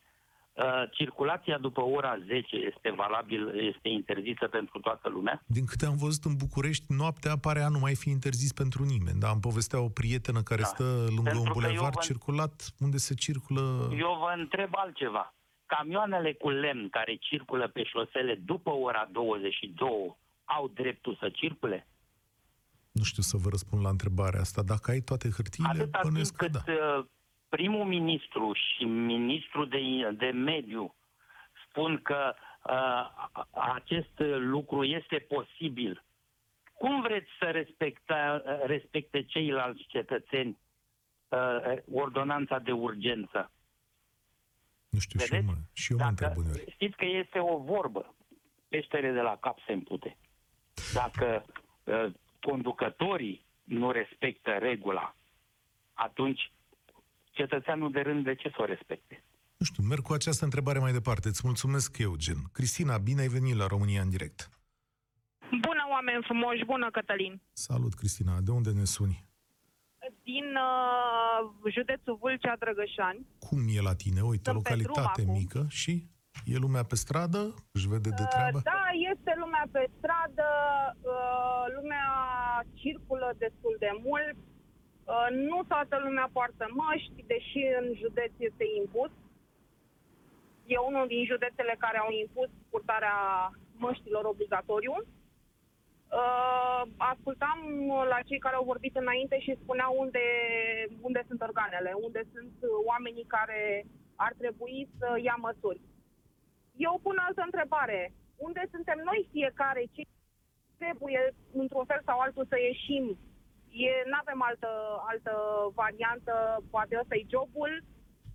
[0.57, 5.43] Uh, circulația după ora 10 este valabil, este interzisă pentru toată lumea?
[5.45, 9.19] Din câte am văzut în București, noaptea pare a nu mai fi interzis pentru nimeni.
[9.19, 10.67] Dar am povestea o prietenă care da.
[10.67, 12.01] stă lângă pentru un bulevard vă...
[12.01, 13.61] circulat, unde se circulă...
[13.91, 15.33] Eu vă întreb altceva.
[15.65, 21.87] Camioanele cu lemn care circulă pe șosele după ora 22 au dreptul să circule?
[22.91, 24.61] Nu știu să vă răspund la întrebarea asta.
[24.61, 26.59] Dacă ai toate hârtiile, Atâta timp cât da.
[26.67, 27.05] Uh,
[27.49, 29.79] primul ministru și ministrul de,
[30.11, 30.95] de mediu
[31.69, 32.33] spun că
[32.63, 33.29] uh,
[33.75, 36.03] acest lucru este posibil,
[36.73, 40.57] cum vreți să respecta, respecte ceilalți cetățeni
[41.29, 43.51] uh, ordonanța de urgență?
[44.89, 45.35] Nu știu, Vedeți?
[45.35, 46.31] și eu mă, și eu mă întreb
[46.69, 48.15] Știți că este o vorbă,
[48.69, 50.17] peștere de la cap se împute.
[50.93, 51.45] Dacă
[51.83, 55.15] uh, conducătorii nu respectă regula,
[55.93, 56.51] atunci
[57.39, 59.23] cetățeanul de rând de ce să o respecte?
[59.57, 61.27] Nu știu, merg cu această întrebare mai departe.
[61.27, 62.39] Îți mulțumesc, Eugen.
[62.57, 64.49] Cristina, bine ai venit la România în direct.
[65.65, 66.65] Bună, oameni frumoși!
[66.65, 67.41] Bună, Cătălin!
[67.53, 68.33] Salut, Cristina!
[68.45, 69.25] De unde ne suni?
[70.23, 73.25] Din uh, județul Vâlcea, Drăgășani.
[73.45, 74.21] Cum e la tine?
[74.21, 75.93] Uite, Sunt localitate mică și
[76.45, 77.53] e lumea pe stradă?
[77.71, 78.57] Își vede de uh, treabă?
[78.57, 78.83] Uh, da,
[79.13, 80.49] este lumea pe stradă,
[81.15, 82.07] uh, lumea
[82.81, 84.56] circulă destul de mult, Uh,
[85.31, 89.11] nu toată lumea poartă măști, deși în județ este impus.
[90.65, 93.17] E unul din județele care au impus purtarea
[93.77, 94.95] măștilor obligatoriu.
[96.11, 97.59] Uh, ascultam
[98.09, 100.25] la cei care au vorbit înainte și spuneau unde,
[101.01, 102.53] unde sunt organele, unde sunt
[102.85, 103.85] oamenii care
[104.15, 105.81] ar trebui să ia măsuri.
[106.75, 108.13] Eu pun altă întrebare.
[108.37, 109.83] Unde suntem noi fiecare?
[109.91, 110.01] Ce
[110.77, 113.17] trebuie, într-un fel sau altul, să ieșim
[114.09, 114.71] nu avem altă,
[115.11, 115.33] altă
[115.73, 117.83] variantă, poate ăsta e jobul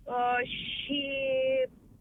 [0.03, 0.39] uh,
[0.77, 1.01] și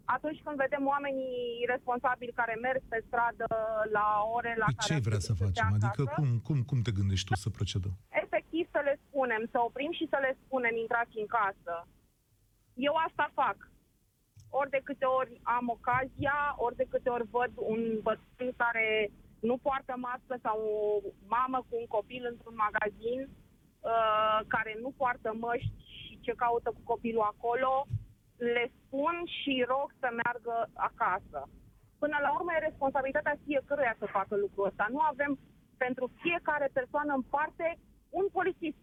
[0.05, 3.47] atunci când vedem oamenii responsabili care merg pe stradă
[3.93, 4.07] la
[4.37, 4.93] ore la păi care...
[4.93, 5.67] Ce vrea să facem?
[5.77, 7.95] Adică cum, cum, cum te gândești tu să procedăm?
[8.25, 11.75] Efectiv să le spunem, să oprim și să le spunem intrați în casă.
[12.75, 13.59] Eu asta fac.
[14.61, 19.11] Ori de câte ori am ocazia, ori de câte ori văd un bătrân care
[19.49, 20.59] nu poartă mască sau
[21.05, 26.69] o mamă cu un copil într-un magazin uh, care nu poartă măști și ce caută
[26.71, 27.73] cu copilul acolo,
[28.37, 30.57] le spun și rog să meargă
[30.89, 31.41] acasă.
[32.03, 34.87] Până la urmă e responsabilitatea fiecăruia să facă lucrul ăsta.
[34.91, 35.39] Nu avem
[35.77, 37.79] pentru fiecare persoană în parte
[38.11, 38.81] un polițist.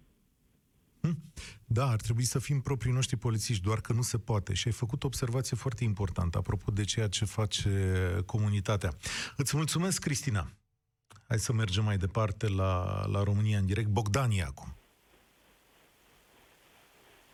[1.70, 1.74] Hm?
[1.74, 4.54] Da, ar trebui să fim proprii noștri polițiști, doar că nu se poate.
[4.54, 7.70] Și ai făcut o observație foarte importantă apropo de ceea ce face
[8.26, 8.90] comunitatea.
[9.38, 10.48] Îți mulțumesc, Cristina.
[11.28, 13.88] Hai să mergem mai departe la, la România în direct.
[13.88, 14.68] Bogdan e acum.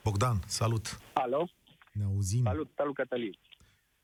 [0.03, 0.99] Bogdan, salut!
[1.13, 1.47] Alo!
[1.91, 2.43] Ne auzim.
[2.43, 3.37] Salut, salut Cătălin.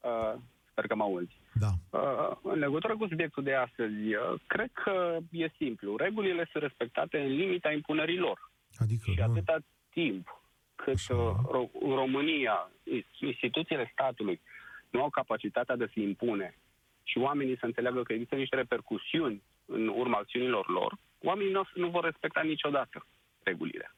[0.02, 1.38] Uh, sper că mă auzi.
[1.54, 1.72] Da.
[1.90, 5.96] Uh, în legătură cu subiectul de astăzi, uh, cred că e simplu.
[5.96, 8.52] Regulile sunt respectate în limita impunerii lor.
[8.78, 9.24] Adică, și nu...
[9.24, 9.58] atâta
[9.92, 10.42] timp
[10.76, 12.72] cât uh, în România
[13.20, 14.42] instituțiile statului
[14.90, 16.58] nu au capacitatea de a se impune
[17.04, 21.90] și oamenii să înțeleagă că există niște repercusiuni în urma acțiunilor lor, oamenii nu, nu
[21.90, 23.06] vor respecta niciodată
[23.44, 23.96] regulile.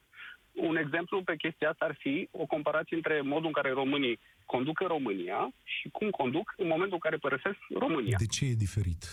[0.51, 4.79] un exemplu pe chestia asta ar fi o comparație între modul în care românii conduc
[4.79, 8.17] în România și cum conduc în momentul în care părăsesc România.
[8.19, 9.03] De ce e diferit?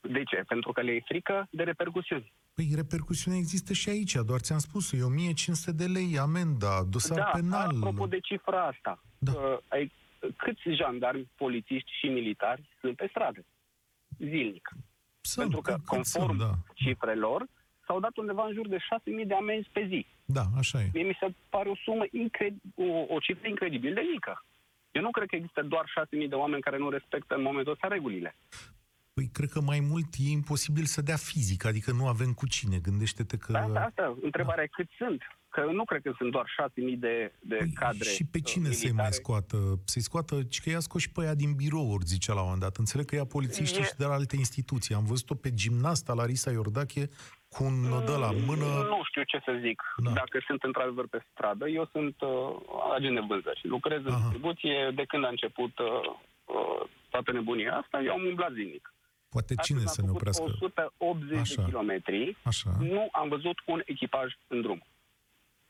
[0.00, 0.36] De ce?
[0.46, 2.32] Pentru că le e frică de repercusiuni.
[2.54, 7.24] Păi repercusiunea există și aici, doar ți-am spus, e 1500 de lei amenda, dosar da,
[7.24, 7.76] penal.
[7.76, 9.32] apropo de cifra asta, Da.
[9.32, 9.92] uh, ai,
[10.36, 13.44] câți jandarmi, polițiști și militari sunt pe stradă
[14.18, 14.68] zilnic?
[15.20, 16.50] Sunt, Pentru că, cât conform sunt, da.
[16.74, 17.46] cifrelor,
[17.86, 20.06] s-au dat undeva în jur de 6.000 de amenzi pe zi.
[20.24, 20.90] Da, așa e.
[20.94, 24.44] Mie mi se pare o sumă, incred- o, o cifră incredibil de mică.
[24.92, 25.84] Eu nu cred că există doar
[26.22, 28.36] 6.000 de oameni care nu respectă în momentul ăsta regulile.
[29.20, 32.76] Păi cred că mai mult e imposibil să dea fizic, adică nu avem cu cine.
[32.78, 33.56] Gândește-te că...
[33.56, 35.20] Asta, asta, întrebarea e cât sunt.
[35.48, 38.64] Că nu cred că sunt doar 6.000 de, de cadre Păi Și pe uh, cine
[38.70, 39.02] să-i militare.
[39.02, 39.56] mai scoată?
[39.84, 42.62] Să-i scoată, ci că i-a scos și pe aia din birouri, zicea la un moment
[42.62, 42.76] dat.
[42.76, 44.94] Înțeleg că ia polițiștii E- și de la alte instituții.
[44.94, 47.08] Am văzut-o pe gimnasta Larisa Iordache
[47.48, 47.76] cu un
[48.10, 48.68] de la mână.
[48.94, 49.82] Nu știu ce să zic.
[49.96, 50.10] Da.
[50.10, 52.30] Dacă sunt într-adevăr pe stradă, eu sunt uh,
[52.96, 53.60] agent de vânzări.
[53.62, 55.88] Lucrez în distribuție de când a început uh,
[56.44, 58.00] uh, toată nebunia asta.
[58.06, 58.94] Eu am umblat zilnic.
[59.30, 60.42] Poate Astăzi cine am să ne făcut oprească?
[60.42, 61.54] 180 Așa.
[61.62, 62.36] de kilometri.
[62.42, 62.70] Așa.
[62.80, 64.82] Nu am văzut un echipaj în drum.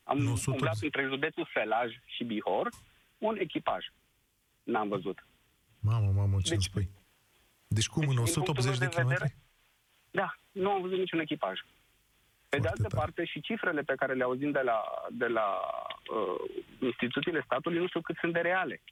[0.05, 0.47] Am Nu, 180.
[0.47, 2.69] umblat între județul Sălaj și Bihor.
[3.19, 3.85] Un echipaj.
[4.63, 5.27] N-am văzut.
[5.81, 6.89] Mamă, mamă, ce Deci- spui?
[7.67, 9.37] Deci cum, în din 180 de punctul meu de kilometri?
[10.11, 11.59] Da, nu am văzut niciun echipaj.
[12.49, 15.47] Pe de altă parte, și cifrele pe care le auzim de la, de la
[16.15, 18.83] uh, instituțiile statului nu știu cât sunt de reale.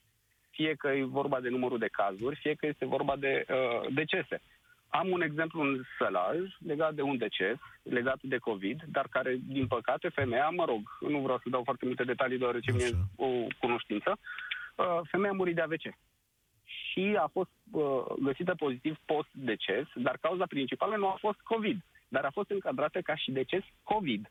[0.50, 4.40] Fie că e vorba de numărul de cazuri, fie că este vorba de uh, decese.
[4.88, 9.66] Am un exemplu în Sălaj legat de un deces, legat de COVID, dar care, din
[9.66, 14.18] păcate, femeia, mă rog, nu vreau să dau foarte multe detalii, deoarece mi-e o cunoștință,
[14.76, 15.82] uh, femeia a murit de AVC
[16.64, 22.24] și a fost uh, găsită pozitiv post-deces, dar cauza principală nu a fost COVID, dar
[22.24, 24.30] a fost încadrată ca și deces COVID.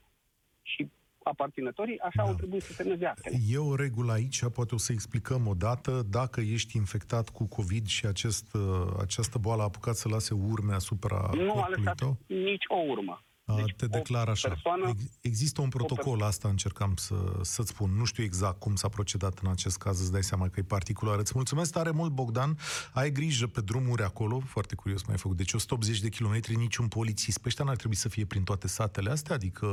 [0.62, 0.90] Și
[1.28, 3.38] aparținătorii așa au trebuit să semneze actele.
[3.50, 7.86] E o regulă aici, poate o să explicăm o dată, dacă ești infectat cu COVID
[7.88, 8.62] și acest, uh,
[9.00, 12.76] această boală a apucat să lase urme asupra nu a corpului lăsat tău, nici o
[12.92, 13.22] urmă.
[13.50, 14.48] a, te declar așa.
[14.48, 17.92] persoană- Ex- Există un protocol, asta încercam să, să-ți spun.
[17.98, 21.20] Nu știu exact cum s-a procedat în acest caz, îți dai seama că e particular.
[21.20, 22.58] Îți mulțumesc tare mult, Bogdan.
[22.94, 25.38] Ai grijă pe drumuri acolo, foarte curios mai ai făcut.
[25.38, 27.38] Deci 180 de kilometri, niciun polițist.
[27.38, 29.68] Pe ăștia n-ar trebui să fie prin toate satele astea, adică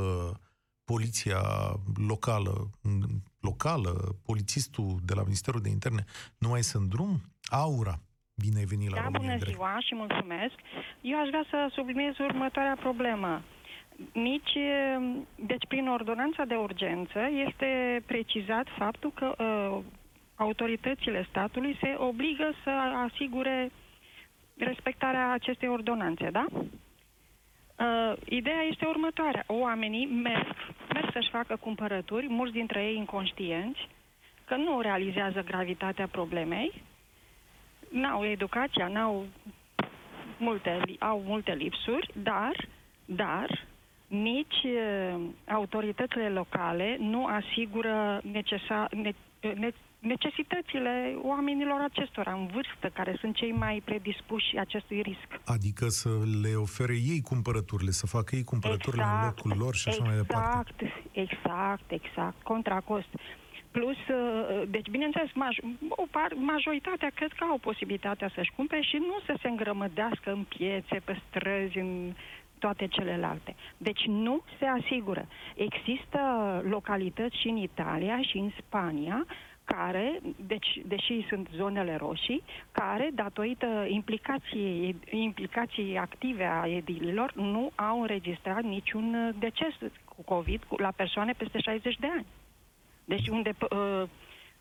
[0.85, 1.41] poliția
[2.07, 2.53] locală,
[3.39, 3.93] locală,
[4.25, 6.03] polițistul de la Ministerul de Interne,
[6.37, 7.21] nu mai sunt în drum?
[7.49, 7.95] Aura,
[8.35, 9.57] bine ai venit la Da, România bună în direct.
[9.57, 10.55] ziua și mulțumesc.
[11.01, 13.41] Eu aș vrea să subliniez următoarea problemă.
[14.13, 14.57] Nici,
[15.35, 19.83] deci prin ordonanța de urgență este precizat faptul că uh,
[20.35, 22.69] autoritățile statului se obligă să
[23.09, 23.71] asigure
[24.57, 26.45] respectarea acestei ordonanțe, da?
[27.79, 29.43] Uh, ideea este următoarea.
[29.47, 30.55] Oamenii merg,
[30.93, 33.87] merg să-și facă cumpărături, mulți dintre ei inconștienți,
[34.45, 36.83] că nu realizează gravitatea problemei,
[37.89, 39.25] n-au educația, n-au
[40.37, 42.67] multe, li- au multe lipsuri, dar,
[43.05, 43.65] dar
[44.07, 49.11] nici uh, autoritățile locale nu asigură necesa, ne,
[49.53, 49.69] ne,
[50.05, 55.29] necesitățile oamenilor acestora în vârstă, care sunt cei mai predispuși acestui risc.
[55.45, 56.09] Adică să
[56.41, 60.73] le ofere ei cumpărăturile, să facă ei cumpărăturile în locul lor și așa mai departe.
[60.83, 63.11] Exact, exact, exact, contra cost.
[63.71, 68.95] Plus, uh, deci, bineînțeles, maj- o par, majoritatea cred că au posibilitatea să-și cumpere și
[68.95, 72.13] nu să se îngrămădească în piețe, pe străzi, în
[72.59, 73.55] toate celelalte.
[73.77, 75.27] Deci nu se asigură.
[75.55, 76.19] Există
[76.69, 79.25] localități și în Italia și în Spania
[79.65, 88.01] care, deci, deși sunt zonele roșii, care, datorită implicației, implicației active a edililor, nu au
[88.01, 89.73] înregistrat niciun deces
[90.15, 92.25] cu COVID cu- la persoane peste 60 de ani.
[93.05, 94.03] Deci unde uh,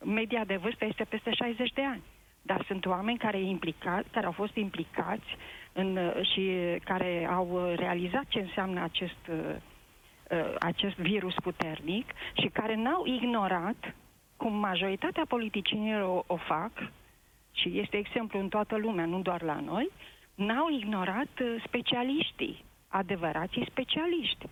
[0.05, 2.03] media de vârstă este peste 60 de ani.
[2.43, 5.37] Dar sunt oameni care, implica, care au fost implicați
[5.73, 6.51] în, uh, și
[6.85, 9.57] care au uh, realizat ce înseamnă acest, uh,
[10.31, 13.95] uh, acest virus puternic și care n-au ignorat,
[14.45, 16.73] cum majoritatea politicienilor o, o fac,
[17.53, 19.91] și este exemplu în toată lumea, nu doar la noi,
[20.35, 24.47] n-au ignorat uh, specialiștii, adevărații specialiști.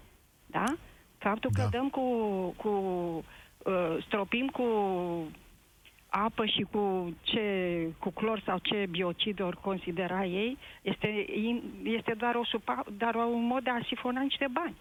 [0.47, 0.65] Da?
[1.19, 2.01] Faptul că dăm cu,
[2.57, 2.69] cu
[3.59, 4.67] uh, stropim cu
[6.09, 7.45] apă și cu ce
[7.99, 13.15] cu clor sau ce biocid ori considera ei, este, in- este doar, o supa, doar
[13.15, 14.77] un mod de a sifona niște bani.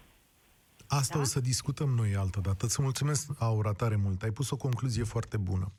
[0.94, 2.66] Asta o să discutăm noi altă dată.
[2.66, 4.22] Îți mulțumesc, Aura, tare mult.
[4.22, 5.72] Ai pus o concluzie foarte bună.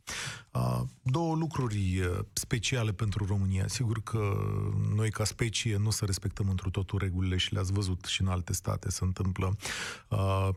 [1.01, 2.01] Două lucruri
[2.33, 3.67] speciale pentru România.
[3.67, 4.33] Sigur că
[4.95, 8.53] noi ca specie nu să respectăm într totul regulile și le-ați văzut și în alte
[8.53, 9.57] state se întâmplă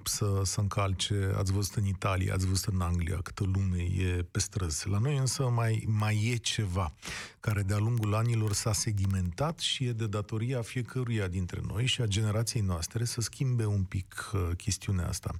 [0.05, 4.39] să, să încalce, ați văzut în Italia, ați văzut în Anglia câtă lume e pe
[4.39, 4.89] străzi.
[4.89, 6.95] La noi însă mai, mai e ceva
[7.41, 12.07] care de-a lungul anilor s-a sedimentat și e de datoria fiecăruia dintre noi și a
[12.07, 15.31] generației noastre să schimbe un pic uh, chestiunea asta.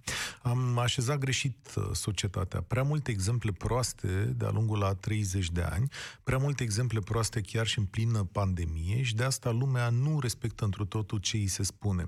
[0.43, 2.61] Am așezat greșit uh, societatea.
[2.61, 5.89] Prea multe exemple proaste de-a lungul la 30 de ani,
[6.23, 10.65] prea multe exemple proaste chiar și în plină pandemie și de asta lumea nu respectă
[10.65, 12.05] întru totul ce îi se spune.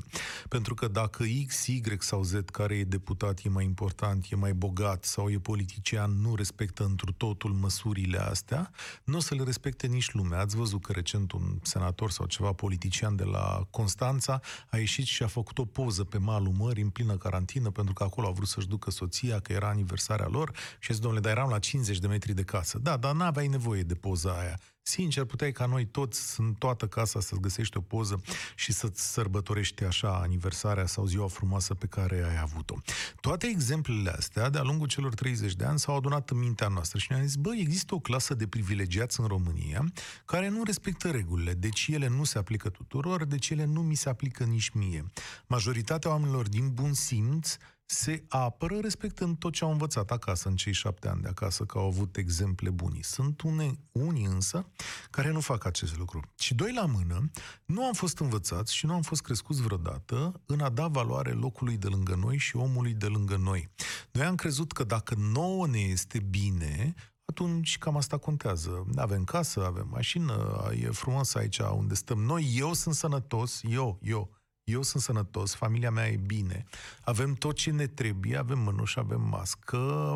[0.49, 4.53] Pentru că dacă X, Y sau Z care e deputat e mai important, e mai
[4.53, 8.71] bogat sau e politician, nu respectă întru totul măsurile astea,
[9.05, 10.41] nu o să le respecte nici lumea.
[10.41, 14.41] Ați văzut că recent un senator sau ceva politician de la Constanța
[14.71, 18.03] a ieșit și a făcut o poză pe malul mării în plină carantină pentru că
[18.03, 21.51] acolo a vrut să-și ducă soția, că era aniversarea lor și zis, domnule, dar eram
[21.51, 22.79] la 50 de metri de casă.
[22.79, 24.59] Da, dar n-aveai nevoie de poza aia.
[24.89, 28.21] Sincer, puteai ca noi toți, în toată casa, să-ți găsești o poză
[28.55, 32.75] și să-ți sărbătorești așa aniversarea sau ziua frumoasă pe care ai avut-o.
[33.21, 37.07] Toate exemplele astea, de-a lungul celor 30 de ani, s-au adunat în mintea noastră și
[37.11, 39.85] ne-am zis, bă, există o clasă de privilegiați în România
[40.25, 44.09] care nu respectă regulile, deci ele nu se aplică tuturor, deci ele nu mi se
[44.09, 45.05] aplică nici mie.
[45.47, 47.57] Majoritatea oamenilor din bun simț
[47.91, 51.79] se apără respectând tot ce au învățat acasă în cei șapte ani de acasă, că
[51.79, 53.03] au avut exemple buni.
[53.03, 54.67] Sunt une, unii însă
[55.11, 56.21] care nu fac acest lucru.
[56.39, 57.31] Și doi la mână,
[57.65, 61.77] nu am fost învățați și nu am fost crescuți vreodată în a da valoare locului
[61.77, 63.71] de lângă noi și omului de lângă noi.
[64.13, 68.87] Noi am crezut că dacă nouă ne este bine, atunci cam asta contează.
[68.97, 74.38] Avem casă, avem mașină, e frumos aici unde stăm noi, eu sunt sănătos, eu, eu,
[74.69, 76.65] eu sunt sănătos, familia mea e bine,
[77.01, 80.15] avem tot ce ne trebuie, avem mănuși, avem mască,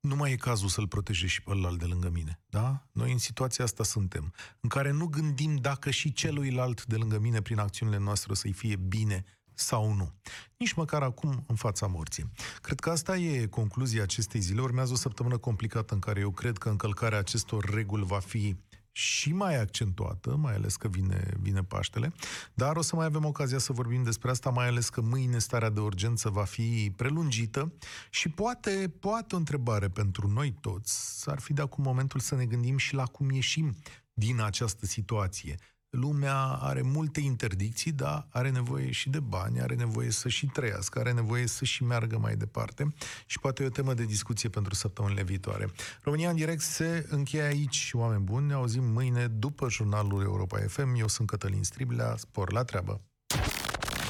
[0.00, 2.86] nu mai e cazul să-l protejezi și pe ălalt de lângă mine, da?
[2.92, 7.42] Noi în situația asta suntem, în care nu gândim dacă și celuilalt de lângă mine,
[7.42, 10.12] prin acțiunile noastre, o să-i fie bine sau nu.
[10.56, 12.32] Nici măcar acum în fața morții.
[12.60, 14.60] Cred că asta e concluzia acestei zile.
[14.60, 18.56] Urmează o săptămână complicată în care eu cred că încălcarea acestor reguli va fi
[18.98, 22.12] și mai accentuată, mai ales că vine, vine Paștele,
[22.54, 25.70] dar o să mai avem ocazia să vorbim despre asta, mai ales că mâine starea
[25.70, 27.72] de urgență va fi prelungită.
[28.10, 31.30] Și poate, poate o întrebare pentru noi toți.
[31.30, 33.76] Ar fi de acum momentul să ne gândim și la cum ieșim
[34.12, 35.56] din această situație
[35.90, 40.98] lumea are multe interdicții, dar are nevoie și de bani, are nevoie să și trăiască,
[40.98, 42.94] are nevoie să și meargă mai departe
[43.26, 45.72] și poate e o temă de discuție pentru săptămânile viitoare.
[46.02, 50.94] România în direct se încheie aici, oameni buni, ne auzim mâine după jurnalul Europa FM.
[50.94, 53.00] Eu sunt Cătălin Striblea, spor la treabă.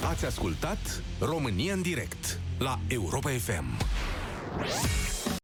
[0.09, 3.79] Ați ascultat România în direct la Europa FM.